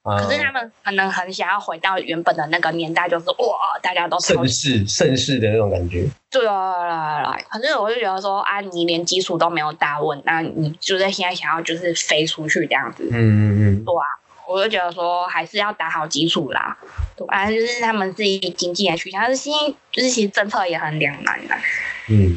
[0.02, 6.08] 可是他们可能很想要回到原本的那个年代，就是哇，大家都盛世盛世的那种感觉。
[6.32, 13.08] 对啊，可是我就觉得说啊，你连基础都没有打稳，那你就在现在想要就是飞出去这样子。
[13.12, 13.86] 嗯嗯嗯。
[13.86, 14.08] 对啊，
[14.50, 16.76] 我就觉得说还是要打好基础啦。
[17.16, 19.54] 对啊，就是他们自己经济来取向，但是新
[19.92, 21.56] 就是其实政策也很两难的。
[22.10, 22.36] 嗯。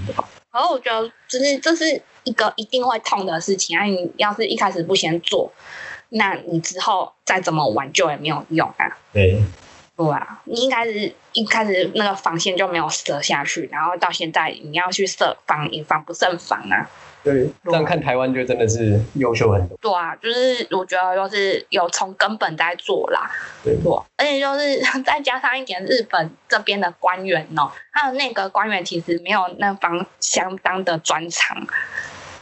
[0.53, 3.85] 然后我觉得就是这是一个一定会痛的事情啊！
[3.85, 5.51] 你要是一开始不先做。
[6.11, 8.85] 那你之后再怎么挽救也没有用啊。
[9.15, 9.43] 对，
[9.97, 16.87] 对啊，你一开始一开始那个防线就没有设下去，然后到现在你要去设防也防不胜防啊。
[17.23, 19.79] 对，这样看台湾就真的是优秀很多。
[19.81, 23.31] 对啊，就是我觉得就是有从根本在做啦。
[23.63, 23.79] 对，
[24.17, 31.57] 而且就是再加上一点日本这边的官员哦，他的那个官员其实没有那方相当的专长，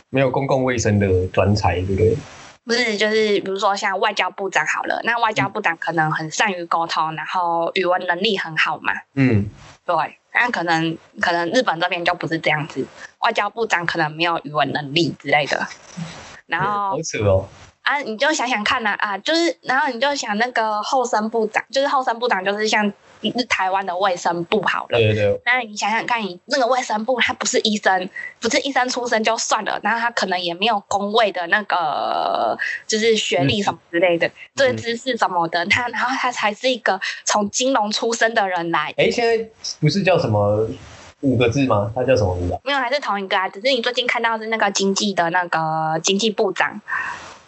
[0.09, 2.17] 没有公共卫生的专才，对不对？
[2.65, 8.93] 不是，就是比如说像外交部长好了，那外交部长可能很善于沟通，然后语文能力很好嘛。
[9.15, 9.49] 嗯，
[9.85, 9.95] 对。
[10.41, 12.83] 那可能可能日本这边就不是这样子，
[13.19, 15.67] 外交部长可能没有语文能力之类的。
[16.47, 17.47] 然后好扯哦。
[17.83, 22.91] 啊，你就想想看呐，啊，就是然后你就想那个后生部长，就是后生部长就是像。
[23.23, 25.41] 是台湾的卫生部好了，对对对。
[25.45, 28.09] 那你想想看，你那个卫生部他不是医生，
[28.41, 32.57] 不是医生出身就算了，然后他可能也没有工位的那个，
[32.87, 38.95] 就是学历什么之类的，对知识什么的，他然后他才是一个从金融出身的人来。
[38.97, 39.45] 哎，现在
[39.81, 40.67] 不是叫什么
[41.21, 41.93] 五个字吗？
[41.95, 42.59] 他叫什么名字？
[42.65, 46.81] 没有，还是同一个啊，只是你最近看到是那个经济的那个经济部长。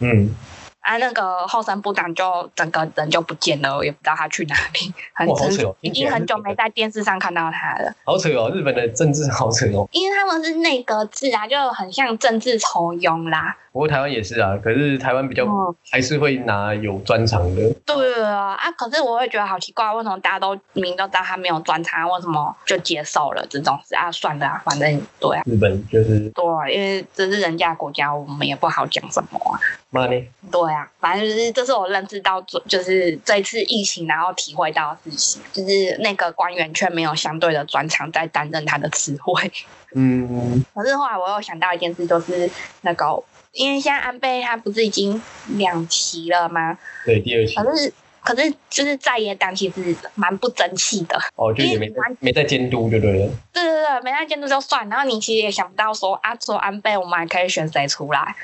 [0.01, 0.35] 嗯。
[0.83, 7.95] 啊，那个后生部长就整个人就不见了，我也不知道他去哪里，很扯，已经很久没在电视上看到他了。
[8.05, 13.57] 好扯哦，日本的政治好扯哦，因为他们是内阁制啊，就很像政治抽佣啦。
[13.73, 15.47] 不过台湾也是啊，可是台湾比较
[15.91, 17.75] 还是会拿有专长的。
[17.87, 24.13] 对啊，啊，可是我会觉得好奇怪，为什么大家都明都知道他没有专长，为什么就接受了这种事啊？
[24.13, 25.43] 算了啊，反正对啊。
[25.47, 29.59] 日本就是对，因为这是人家国家，我们也不好讲什么啊。
[29.89, 30.23] 妈呢？
[30.51, 39.53] 对啊，反正就是这是我认知到，就是这一次疫情，然后体会到的事情，就是那个官员却没有相对的专长在担任他的词汇。
[39.95, 40.65] 嗯。
[40.75, 43.23] 可是后来我又想到一件事，就是那个。
[43.53, 45.21] 因为现在安倍他不是已经
[45.59, 46.79] 两期了吗？
[47.05, 47.55] 对，第二期。
[47.55, 47.93] 可是，
[48.25, 51.21] 可是就是在野党其实蛮不争气的。
[51.37, 53.31] 哦，就也没没在监督就对了。
[53.53, 54.89] 对对对，没在监督就算。
[54.89, 58.35] 然后你其实也想不到说啊，说安倍我们还可以选谁出来？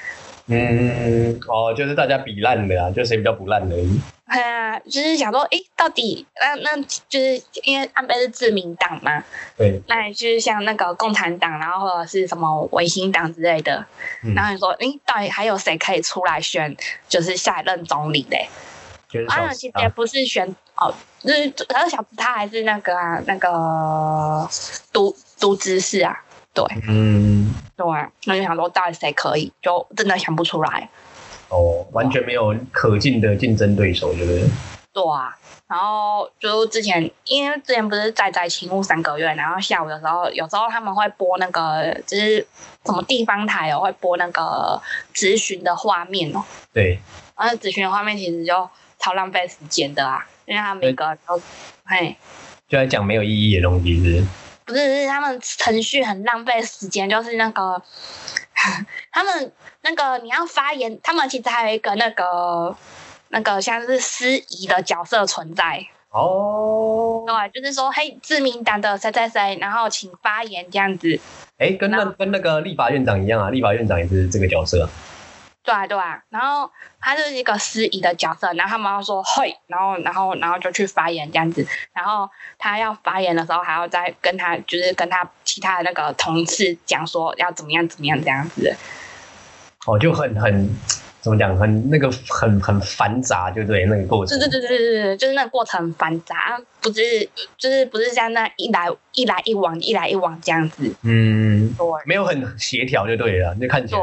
[0.50, 4.00] 嗯，哦，就是大家比烂的啊，就谁比较不烂而已。
[4.26, 9.22] 对啊，就是想说，哎，到底那那就是因为安倍是自民党嘛，
[9.56, 13.84] 对，那就是像那个共产党，然后或者是什么维新党之类的，
[14.34, 16.74] 然后你说，哎，到底还有谁可以出来选，
[17.08, 18.48] 就是下一任总理嘞？
[19.28, 24.48] 啊，其实也不是选哦，就是可是小他还是那个啊，那个
[24.92, 26.24] 都都知识啊。
[26.58, 27.86] 对，嗯，对，
[28.24, 29.52] 那就想说，到底谁可以？
[29.62, 30.88] 就真的想不出来。
[31.50, 34.42] 哦，完全没有可敬的竞争对手，对不对？
[34.92, 35.36] 对啊，
[35.68, 42.44] 然后就之前，因为之前不是在在勤务三个月，然后下午的时候，有时候他们会播那个，就是
[42.84, 44.80] 什么地方台哦，会播那个
[45.14, 46.42] 咨询的画面哦。
[46.72, 46.98] 对，
[47.36, 48.68] 然后咨询的画面其实就
[48.98, 51.40] 超浪费时间的啊，因为他每个都，
[51.84, 52.16] 嘿，
[52.68, 54.24] 就在讲没有意义的东西，是。
[54.68, 57.82] 不是，是他们程序很浪费时间，就是那个，
[59.10, 59.50] 他们
[59.80, 62.76] 那个你要发言，他们其实还有一个那个
[63.30, 71.18] 那个像是司仪的角色存在哦，对，就是说，嘿，自民党的谁谁谁，然后请发言这样子。
[71.56, 74.86] 哎，跟那跟那个立法院长一样啊，立法院长也是这个角色。
[75.68, 82.26] 对啊，对啊，然后他就是一个司仪的角色，然后他们要说会，然后然后然后就去发言这样子，然后
[82.56, 88.74] 他要发言的时候还要再跟他就是跟他其他的那个同事讲说要怎么样怎么样这样子。
[89.86, 90.74] 哦，就很很
[91.20, 93.84] 怎么讲，很那个很很繁杂，对不对？
[93.84, 94.38] 那个过程。
[94.38, 97.28] 对对对对对对，就是那个过程繁杂，不是
[97.58, 100.90] 就是不是像那一来一来一往一来一往这样子。
[101.02, 104.00] 嗯，对，没有很协调就对了，就看起来。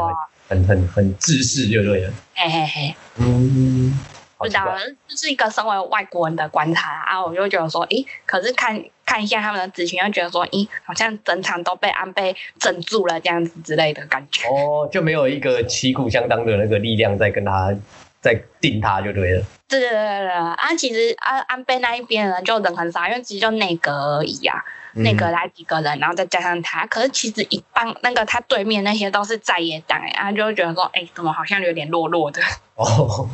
[0.48, 2.14] 很很很自私，就对了。
[2.34, 4.00] 嘿嘿嘿，嗯，
[4.38, 4.76] 不知道，
[5.08, 7.24] 这是一个身为外国人的观察啊。
[7.24, 14.48] 我就觉得说，诶，可是看看一下他们的咨询，又觉得说，咦，好像整场都被安倍镇住了这样子之类的感觉。
[14.48, 17.74] 哦，就没有一个旗鼓相当的那个力量在跟他
[18.22, 19.44] 在定他就对了。
[19.68, 24.64] 对对对对啊，其实安安倍那一边人就人很少，因为其实就内阁而已啊，
[24.96, 26.86] 内阁来几个人，然后再加上他。
[26.88, 32.42] 可是其实一帮那个他对面那些都是在野党哎，他就会觉得说，哎，怎么好像有点弱弱的。
[32.76, 33.30] 哦，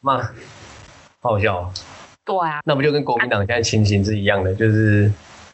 [0.00, 0.30] 妈，
[1.20, 1.72] 好笑。
[2.24, 5.10] 对啊，那不就跟国民党现在情形是一样的，就是，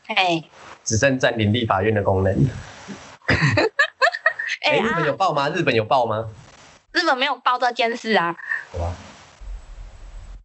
[0.06, 0.42] 哎，
[0.82, 2.48] 只剩占领立法院的功能。
[4.66, 5.48] 哎，日本有报吗？
[5.50, 6.28] 日本有报吗？
[6.92, 8.34] 日本没有报这件事啊。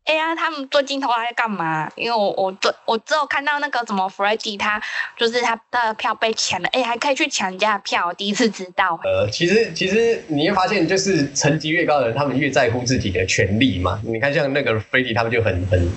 [0.10, 1.88] 哎呀，他们做镜头在干嘛？
[1.95, 4.82] 因为我我做我只有看到那个什么 Freddie，他
[5.15, 9.00] 就是他的票被抢了，哎，还可以去抢人家的票，第一次知道。
[9.04, 14.02] 呃，其实其实你会发现，就是层级越高的人，他们越在乎自己的权利嘛。
[14.04, 15.91] 你看，像那个 Freddie，他们就很很。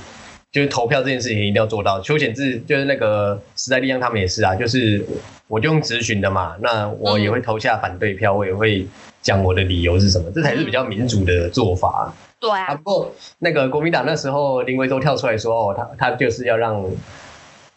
[0.52, 1.98] 就是投票这件事情一定要做到。
[2.02, 4.54] 邱显志就是那个时代力量，他们也是啊。
[4.54, 5.02] 就是
[5.48, 8.86] 我就用直询的嘛，那我也会投下反对票，我也会
[9.22, 12.14] 讲我的理由是什么，这才是比较民主的做法。
[12.42, 12.74] 对啊。
[12.74, 16.84] 不过那个国民党那时候林维洲跳出来说，哦，他他就是要让，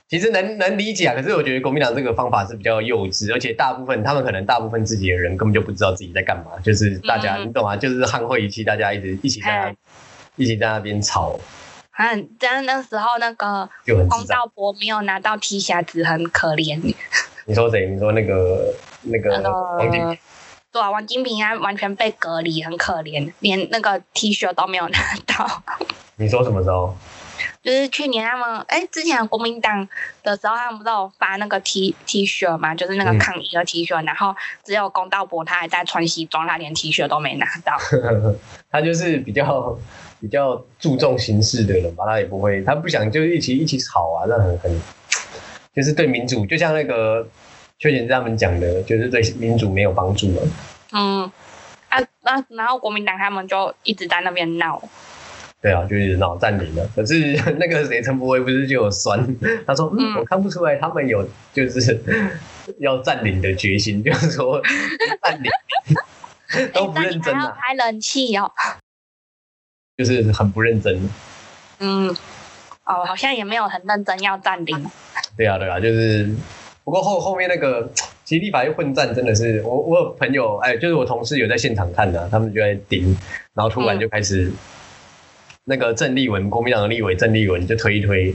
[0.09, 1.13] 其实能能理解啊。
[1.13, 7.77] 可是我觉得国民党这个方法是比较幼稚，而且大部分他们可能大部分自己的人根本就不知道自己在干嘛，就是大家你懂吗？
[7.77, 9.75] 就是汉会一气，大家一直一起在
[10.35, 11.39] 一起在那边吵。
[11.97, 16.81] 嗯，但那时候那个公道博没有拿到 T 匣子，很可怜。
[17.45, 17.87] 你说谁？
[17.87, 18.73] 你说那个
[19.03, 19.41] 那个
[19.77, 20.17] 王金平？
[20.75, 25.63] 对啊，王金平他完全被隔离，很可怜，连那个 T 恤都没有拿到。
[26.17, 26.93] 你说什么时候？
[27.63, 29.87] 就是去年他们哎，之前国民党
[30.21, 34.35] 的时候，他们不是有发那个 T T 恤嘛，就是那个抗议的 T 恤，然后
[34.65, 37.77] 只有公道博他还在穿西装，他连 T 恤都没拿到。
[38.69, 39.79] 他就是比较。
[40.21, 44.81] 比较注重形式的人吧，他也不会，他不想就是一起一起吵啊，那很很，
[45.75, 47.27] 就是对民主，就像那个
[47.79, 50.47] 邱显他们讲的，就是对民主没有帮助了。
[50.93, 51.31] 嗯，
[51.89, 54.81] 啊，那然后国民党他们就一直在那边闹。
[55.61, 56.87] 对啊，就一直闹占领了。
[56.95, 59.19] 可是 那个谁陈柏威不是就有酸，
[59.65, 61.99] 他说嗯，我看不出来他们有就是
[62.79, 64.61] 要占领的决心，就是说
[65.23, 65.51] 占领
[66.71, 68.51] 都不认真啊，开冷气哦。
[69.97, 71.09] 就是很不认真，
[71.79, 72.09] 嗯，
[72.83, 74.85] 哦，好像也没有很认真要占领。
[75.37, 76.29] 对啊，对啊，就是，
[76.85, 77.89] 不过后后面那个，
[78.23, 83.17] 其实立法院混战真的是，我我有朋友，哎，就是我同事有在现场看的，他们就在盯，
[83.55, 84.51] 然后突然就开始，
[85.63, 88.31] 那个郑立文，国民党的立委郑立文就推一推，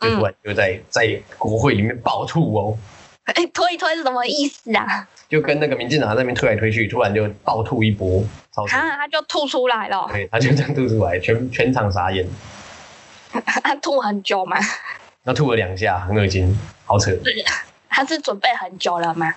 [0.00, 2.78] 就突然就在在国会里面爆吐哦。
[3.24, 5.08] 哎，推一推是什么意思啊？
[5.30, 10.06] 就跟那个民进党那边推来推去，突然就暴吐一波，啊，他就吐出来了。
[10.12, 12.28] 对，他就这样吐出来，全全场傻眼。
[13.32, 14.58] 他吐很久吗？
[15.22, 17.10] 那吐了两下，很恶心，好扯。
[17.94, 19.32] 他是准备很久了吗？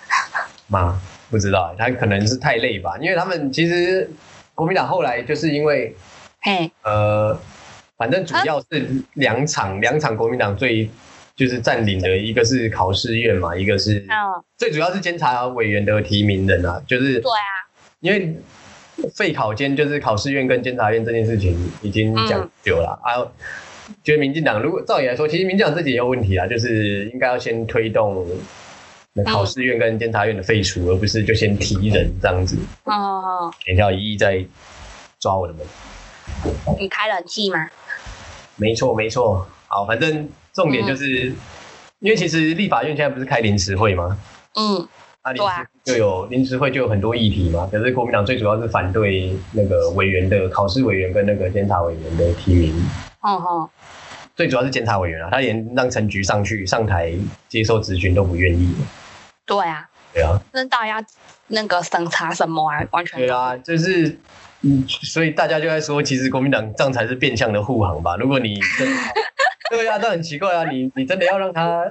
[0.66, 2.96] 妈，不知道，他可能是太累吧。
[3.00, 4.10] 因为他们其实
[4.54, 5.94] 国民党后来就是因为，
[6.42, 7.38] 嘿，呃，
[7.96, 10.90] 反正主要是两场，两场国民党最。
[11.38, 14.04] 就是占领的一个是考试院嘛，一个是
[14.56, 18.34] 最主要是监察委员的提名人啊，就是对啊，因为
[19.14, 23.22] 废考监就是考试院跟监察院这件事情已经讲久了啊，
[24.04, 28.26] 觉得民进党如果照理来说，其实民进党自己也有问题啊，就是应该要先推动
[29.14, 32.56] 那考试院跟监察院的废除，而不是就先提人这样子。
[32.84, 34.44] 哦哦，等一下一一在
[35.18, 35.66] 抓我的门。
[36.78, 37.68] 你开冷气吗？
[38.56, 40.28] 没错没错，好，反正。
[40.54, 41.32] 重点就是，
[42.00, 44.18] 因为其实立法院现在不是开临时会吗？
[44.56, 44.88] 嗯，
[45.22, 47.68] 那临时就有临时会就有很多议题嘛。
[47.70, 52.74] 可是国民党最主要是反对那个委员的考试委员跟那个监察委员的提名。
[53.20, 53.70] 哦吼，
[54.38, 57.12] 最主要是监察委员啊，他连让陈局上去上台
[57.48, 58.72] 接受质询都不愿意。
[59.44, 61.02] 对啊，对啊，那到底要
[61.48, 62.80] 那个审查什么啊？
[62.92, 64.16] 完全对啊，就是
[64.60, 68.14] 嗯，所以大家就在说，其实国民党这样才是变相的护航吧？
[68.14, 68.88] 如果你真。
[69.70, 70.70] 对啊，这很奇怪啊！
[70.70, 71.84] 你你真的要让他，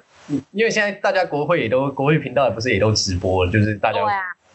[0.49, 3.99] 因为现在大家国会也都国会频道也不是也都直播了，就是大家，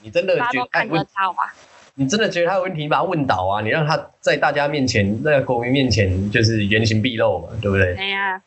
[0.01, 1.55] 你真的觉得他问啊？
[1.95, 3.61] 你真的觉得他有问题，你把他问倒啊！
[3.61, 7.95] 你让他在大家面前，在国民面前就是原形毕露嘛，对不对？
[7.95, 8.41] 对呀，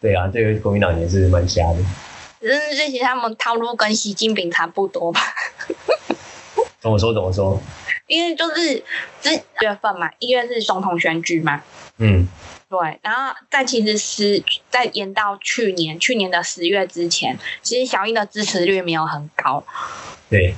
[0.00, 1.78] 对啊，这个国民党也是蛮瞎的。
[2.40, 5.20] 只是这些他们套路跟习近平差不多吧？
[6.80, 7.14] 怎么说？
[7.14, 7.58] 怎么说？
[8.08, 8.82] 因为就是
[9.22, 9.30] 这
[9.60, 11.62] 月份嘛，一月是总统选举嘛，
[11.96, 12.28] 嗯。
[12.68, 19.62] 对，然后在其实十在延到去年去年的十月之前，其实小英的支持率没有很高。
[20.28, 20.54] 对。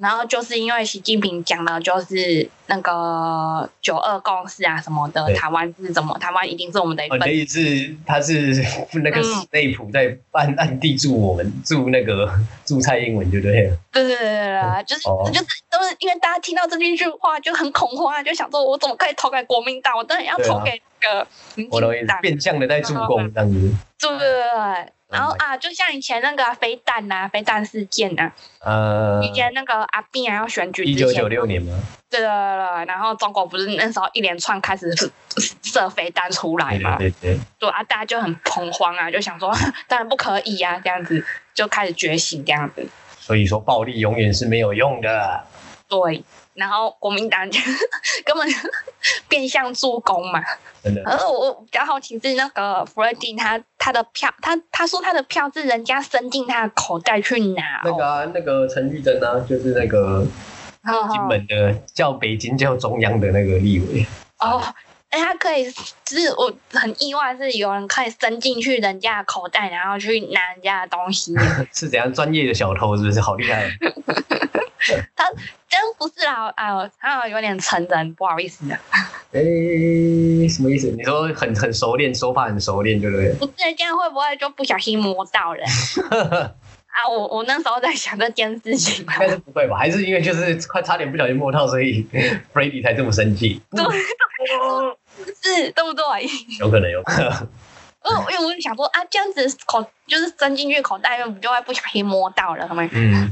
[0.00, 7.20] 然后就是因为习近平讲的，就是那个九二共识啊什么的，台湾是怎么，台湾一定是我们的一份。
[7.32, 9.20] 意思是他是那个
[9.52, 12.32] 内普在暗暗地助我们助那个
[12.64, 13.52] 助蔡英文，对不对？
[13.92, 19.94] 对对对对对，就是就是都是因为大家听到这句话就很恐慌啊，就想说我怎么可以投给国民党？
[19.98, 21.26] 我当然要投给那个
[21.56, 22.18] 民进党。
[22.22, 23.74] 变相的在助攻这样子。
[23.98, 24.92] 对对对。
[25.10, 28.30] 然后啊，就像以前那个飞弹呐，飞弹事件呐，
[28.60, 31.78] 呃，以前那个阿扁要选举，一九九六年吗？
[32.08, 34.92] 对对对，然后中国不是那时候一连串开始
[35.62, 36.96] 射飞弹出来嘛？
[36.96, 39.52] 对对对，对啊，大家就很恐慌啊，就想说
[39.86, 42.86] 当然不可以啊，这样子就开始觉醒这样子。
[43.18, 45.44] 所以说，暴力永远是没有用的。
[45.88, 46.22] 对。
[46.54, 47.60] 然后国民党就
[48.24, 48.46] 根本
[49.28, 50.42] 变相助攻嘛，
[50.82, 51.02] 真的。
[51.04, 57.80] 而我比较好奇是那个弗瑞迪，他他的票，他他说他的票是人家伸进他的口袋去拿。
[57.84, 60.26] 那个那个陈玉珍呢，就是那个
[61.12, 64.06] 金门的叫北京叫中央的那个立委。
[64.38, 64.62] 哦，
[65.10, 65.70] 哎，他可以，
[66.04, 71.34] 就是我很意外是有人可以伸进去人家的口袋，然后去拿人家的东西。
[71.72, 72.96] 是怎样专业的小偷？
[72.96, 73.70] 是不是好厉害？
[75.14, 75.38] 他真
[75.98, 78.64] 不是啦，哎呦，他有点成人，不好意思。
[79.32, 79.40] 哎，
[80.48, 80.88] 什么意思？
[80.90, 83.32] 你说很很熟练，手法很熟练，对不对？
[83.34, 85.64] 不是，这样会不会就不小心摸到人？
[86.90, 89.04] 啊，我我那时候在想这件事情。
[89.04, 89.76] 应该是不会吧？
[89.78, 92.04] 还是因为就是快差点不小心摸到，所以
[92.52, 93.62] Freddy 才这么生气？
[93.70, 93.84] 对，
[95.40, 96.04] 是，对不对？
[96.58, 97.00] 有可能有。
[97.02, 102.88] 呃，因为我就想说啊，这样子口就是伸进去口袋，不就会不小心摸到了，吗？
[102.92, 103.30] 嗯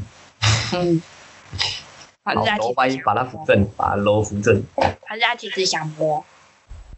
[0.74, 1.02] 嗯。
[2.34, 4.62] 好，楼把把它扶正，把楼扶正。
[5.06, 6.22] 还是他其实想摸？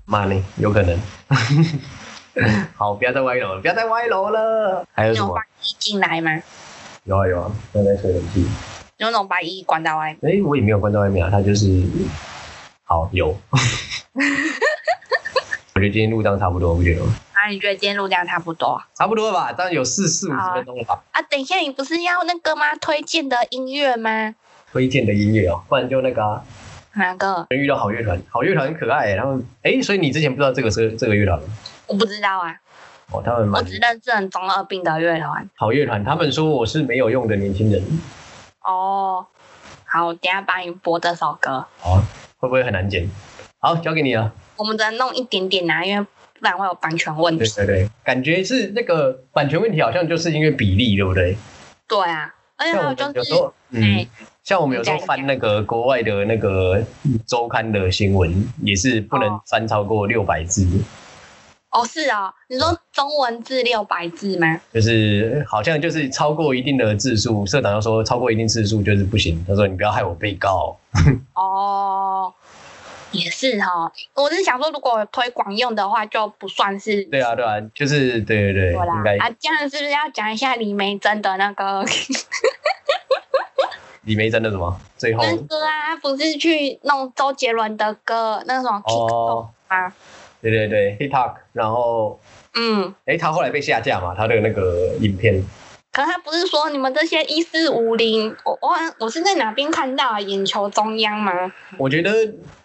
[0.05, 0.45] 妈呢？
[0.57, 0.99] 有可能。
[2.75, 4.85] 好，不要再歪楼了，不要再歪楼了。
[4.93, 5.35] 还有什么？
[5.79, 6.43] 进来吗？
[7.05, 8.43] 有啊有啊，刚才吹冷气。
[8.97, 10.39] 有那种把衣关在外面？
[10.39, 11.83] 哎，我也没有关在外面啊，他就是。
[12.85, 13.29] 好，有。
[15.75, 17.15] 我觉得今天录这样差不多，不觉得吗？
[17.33, 18.83] 啊，你觉得今天录这样差不多？
[18.95, 21.01] 差不多吧，当然有四四五十分钟了吧？
[21.13, 22.75] 啊，等一下，你不是要那个吗？
[22.81, 24.35] 推荐的音乐吗？
[24.73, 26.43] 推荐的音乐哦，不然就那个
[26.95, 27.47] 哪个？
[27.51, 29.15] 遇到好乐团，好乐团很可爱。
[29.15, 31.45] 然后，哎，所以你之前不知道这个是这个乐团吗？
[31.87, 32.55] 我不知道啊。
[33.13, 35.49] 哦，他们我只认识很中二病的乐团。
[35.57, 37.83] 好乐团，他们说我是没有用的年轻人。
[38.63, 39.27] 哦，
[39.85, 41.67] 好，等下帮你播这首歌。
[41.79, 41.97] 好，
[42.39, 43.11] 会不会很难剪？
[43.59, 44.33] 好，交给你了。
[44.57, 46.07] 我们只能弄一点点啊，因为
[46.39, 47.45] 不然会有版权问题。
[47.57, 51.37] 对对对，感觉是那个版权问题，好像就是因为比例，对不对？
[51.89, 53.35] 对啊，而且还有就是，
[53.71, 54.07] 嗯。
[54.51, 56.83] 像我们有时候翻那个国外的那个
[57.25, 60.67] 周刊的新闻，也是不能翻超过六百字。
[61.71, 64.61] 哦，是啊，你说中文字六百字吗？
[64.75, 69.41] 就是好像就是超过一定的字数，社长要说超过一定字数就是不行。
[69.47, 70.77] 他说你不要害我被告。
[71.35, 72.35] 哦，
[73.13, 77.05] 也是哈，我是想说，如果推广用的话，就不算是。
[77.05, 81.85] 对啊，对啊，就是对对对，应该啊，这样是不是要讲一下李梅珍的那个？
[84.11, 84.77] 李梅珍的什么？
[84.97, 89.95] 最后那个啊，不是去弄周杰伦的歌，那种 TikTok 啊？
[90.43, 92.19] 对对对，TikTok，然后
[92.57, 94.13] 嗯，哎，他后来被下架嘛？
[94.13, 95.41] 他的那个影片。
[95.93, 101.33] 可他不是说你们这些一四五零，我我我是在哪边看到啊眼球中央吗？
[101.79, 102.11] 我觉得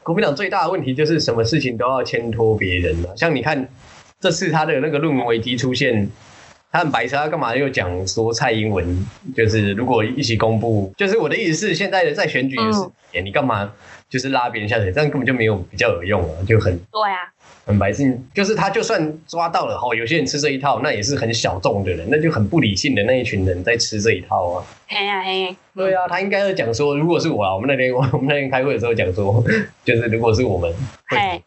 [0.01, 3.09] 国民党最大的问题就是什么事情都要牵拖别人嘛。
[3.15, 3.69] 像你看
[4.19, 6.09] 这次他的那个论文危机出现。
[6.75, 7.55] 他很白痴，他干嘛？
[7.55, 13.71] 又讲说蔡英文就是如果一起公布，就是我的意思是现在的在选举的是，你干嘛？
[14.09, 17.31] 就是拉别人下水，这样根本就没有比较有用啊，就很 对啊，
[17.65, 24.65] 很白痴，就是他就算抓到了，哦，有些人吃这一套，那也是很小众的人，那就很不理性的那一群人在吃这一套啊。
[24.89, 29.41] 嘿呀嘿，对啊，他应该要讲说，如果是我啊，我们那天我们那天开会的时候讲说，
[29.85, 30.69] 就是如果是我们，
[31.07, 31.41] 嘿，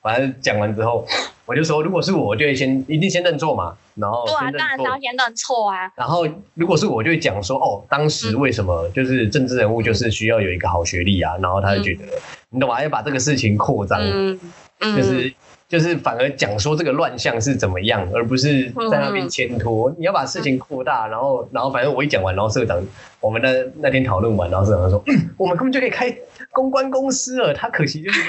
[0.00, 1.06] 反正讲完之后。
[1.44, 5.90] 我就说，如果是我，我就会先一定先认错嘛，然后对啊，当然是要先认错啊。
[5.96, 6.24] 然后
[6.54, 12.04] 如果是我，就会讲说，哦，当时为什么就是政治人物就是需要有一个好学历啊，然后他就觉得，
[12.50, 12.80] 你懂吗？
[12.80, 14.00] 要把这个事情扩张，
[14.80, 15.34] 就是
[15.68, 19.92] 就是反而讲说这个乱象是怎么样，而不是在那边牵拖。
[19.98, 22.80] 你要把事情扩大，然后然后反正我一讲完，然后社长
[23.20, 25.02] 我们的那天讨论完，然后社长说，
[25.36, 26.16] 我们根本就可以开
[26.52, 28.20] 公关公司了，他可惜就是。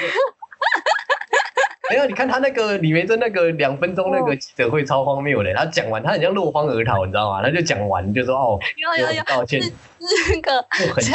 [1.94, 7.40] 没有，你看他那个李梅珍那个两分钟那个记者会超荒谬的，他讲完他很像落荒而逃，你知道吗？
[7.40, 9.60] 他就讲完就说哦，有有有道歉，
[10.34, 10.66] 那个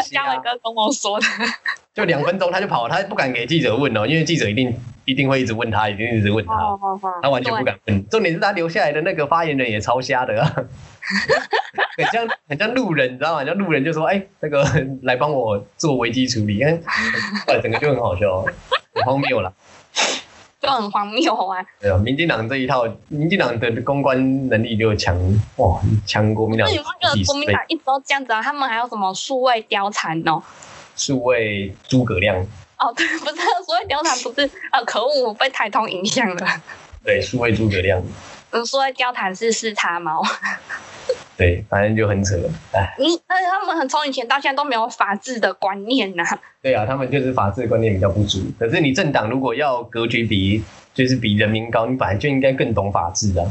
[0.10, 1.26] 嘉伟哥跟我说的，
[1.94, 4.74] 就两分钟他就跑，他不敢给记者问哦，因为记者一定
[5.04, 6.54] 一定会一直问他，一定一直问他，
[7.22, 8.08] 他完全不敢问。
[8.08, 10.42] 重点是他留下来的那个发言人也超瞎的，
[11.98, 13.44] 很像很像路人，你知道吗？
[13.44, 14.66] 像路人就说哎，那个
[15.04, 16.82] 来帮我做危机处理，看，
[17.62, 18.46] 整个就很好笑，
[18.94, 19.52] 很荒谬了。
[20.62, 21.66] 就很荒谬啊！
[21.80, 25.18] 对啊，民进党这一套，民进党的公关能力就强
[25.56, 26.68] 哇，强国民党。
[26.68, 28.42] 那你们觉得国民党一直都这样子啊？
[28.42, 30.44] 他们还有什么数位貂蝉哦？
[30.98, 32.36] 数位诸葛亮。
[32.78, 36.48] 哦， 对，不是数位貂蝉，不是呃，可恶，我被台通影响了。
[37.06, 38.02] 对，数位诸葛亮。
[38.52, 40.22] 嗯，数位貂蝉是四叉猫。
[41.40, 42.36] 对，反正就很扯，
[42.74, 42.94] 哎。
[43.00, 46.24] 嗯，而且他们很从以前到现在都没有法治的观念呐。
[46.62, 48.40] 对啊，他们就是法治观念比较不足。
[48.60, 50.62] 可是你政党如果要格局比
[50.94, 53.46] 就是比人民高，你本来就应该更懂法治啊。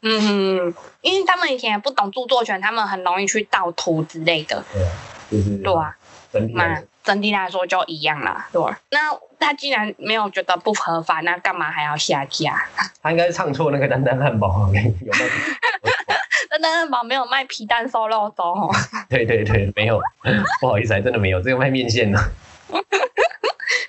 [0.00, 4.64] 嗯，因为他们以前也不懂著作权，他们很容易去盗图之类的。
[4.72, 4.90] 对啊，
[5.30, 5.94] 就是对啊，
[6.32, 6.54] 整体
[7.02, 8.48] 整体来说就一样啦。
[8.50, 12.66] 对，那他既然没有觉得不合法，那干嘛还要下架？
[13.02, 15.12] 他应该是唱错那个丹丹汉堡有没有？
[16.64, 18.70] 丹丹汉堡没有卖皮蛋瘦肉粥哦。
[19.10, 20.00] 对对对，没有，
[20.60, 22.18] 不好意思，还真的没有，只有卖面线呢。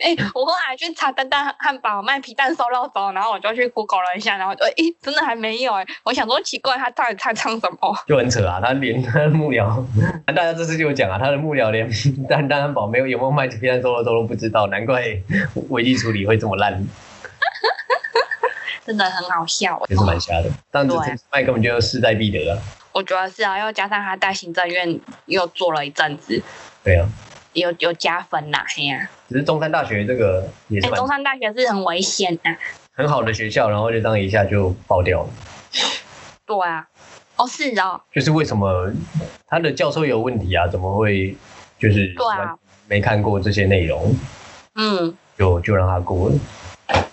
[0.01, 5.85] 哎，我后来去查丹丹汉堡卖皮蛋瘦肉粥，然后我就去 Google 了一下，然后就哎，真的还没有哎。
[6.03, 7.97] 我想说奇怪，他到底在唱什么？
[8.05, 9.83] 就很扯啊，他连他的幕僚，
[10.27, 11.89] 大家这次就有讲啊，他的幕僚连
[12.27, 15.01] 丹丹汉堡没有有没有卖皮蛋瘦肉粥都不知道，难怪
[15.69, 16.85] 危机处理会这么烂。
[18.85, 20.49] 真的很好笑，也是蛮瞎的。
[20.71, 20.95] 但这
[21.31, 22.57] 麦根本就势在必得啊。
[22.91, 26.41] 我觉得是啊，又加上他在行政院又做了一阵子。
[26.83, 27.07] 对啊。
[27.53, 29.09] 有有加分呐，嘿呀！
[29.29, 32.53] 只是中山大学这个也是，中山大学是很危险的，
[32.91, 35.29] 很好的学校，然后就这样一下就爆掉了。
[36.45, 36.85] 对啊，
[37.37, 38.91] 哦是哦，就是为什么
[39.47, 40.67] 他的教授有问题啊？
[40.67, 41.33] 怎么会
[41.79, 42.57] 就是对啊？
[42.87, 44.13] 没看过这些内容，
[44.75, 46.35] 嗯，就就让他过了，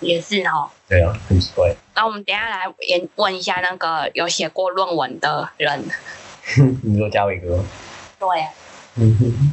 [0.01, 0.68] 也是哦。
[0.89, 1.75] 对啊，很奇怪。
[1.95, 5.85] 那我们等下来也问一下那个有写过论文的人，
[6.83, 7.62] 你说嘉伟哥？
[8.18, 8.29] 对。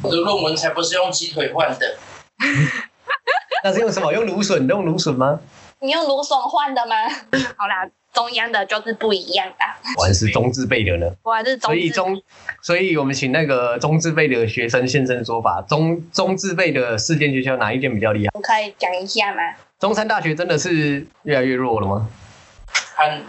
[0.02, 1.96] 我的论文才不是用鸡腿换的，
[3.64, 4.12] 那是用什么？
[4.12, 4.66] 用芦笋？
[4.68, 5.40] 用芦笋吗？
[5.78, 6.94] 你用芦笋换的吗？
[7.56, 9.54] 好啦，中央的就是不一样的。
[9.96, 11.06] 我还是中字辈的呢。
[11.22, 11.70] 我还是中。
[11.70, 12.22] 所以中，
[12.60, 15.64] 所以我们请那个中字辈的学生现身说法。
[15.66, 18.30] 中中字辈的四间学校哪一间比较厉害？
[18.34, 19.40] 我可以讲一下吗？
[19.80, 22.06] 中山大学真的是越来越弱了吗？
[22.94, 23.22] 看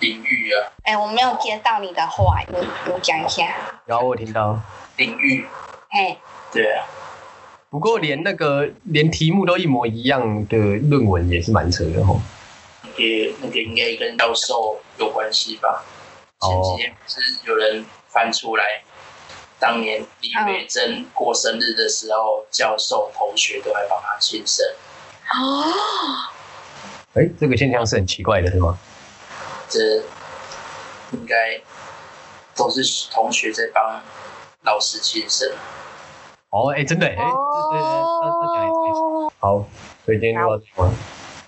[0.00, 0.72] 领域啊。
[0.82, 2.58] 哎，我没有接到你的话，你
[2.92, 3.54] 你讲一下。
[3.86, 4.58] 然后我听到。
[4.96, 5.46] 领域，
[5.90, 6.18] 嘿，
[6.52, 6.84] 对啊。
[7.70, 12.20] 不过连那个连题目都一模一样的论文也是蛮扯的吼。
[12.96, 15.84] 也那个应该跟教授有关系吧？
[16.40, 18.82] 前几天是有人翻出来，
[19.60, 24.66] 当年李美珍过生日的时候，教授同学都来帮他庆生。
[25.40, 25.64] 哦。
[27.14, 28.78] 哎，这个现象是很奇怪的，是吗？
[29.68, 30.02] 这
[31.12, 31.60] 应该
[32.54, 34.00] 都是同学在帮。
[34.64, 35.50] 老师亲生
[36.50, 37.26] 哦，哎，真的哎，对对
[38.54, 39.66] 对，好，
[40.06, 40.88] 推荐乐团，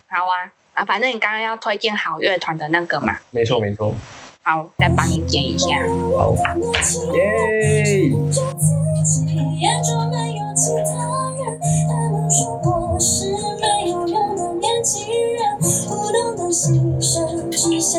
[0.09, 3.95] 好啊啊，反正你刚刚要推荐好乐团的那个嘛，没错没错，
[4.43, 5.78] 好，再帮你点一下，
[6.16, 6.35] 好，
[7.14, 8.11] 耶。
[17.85, 17.99] 去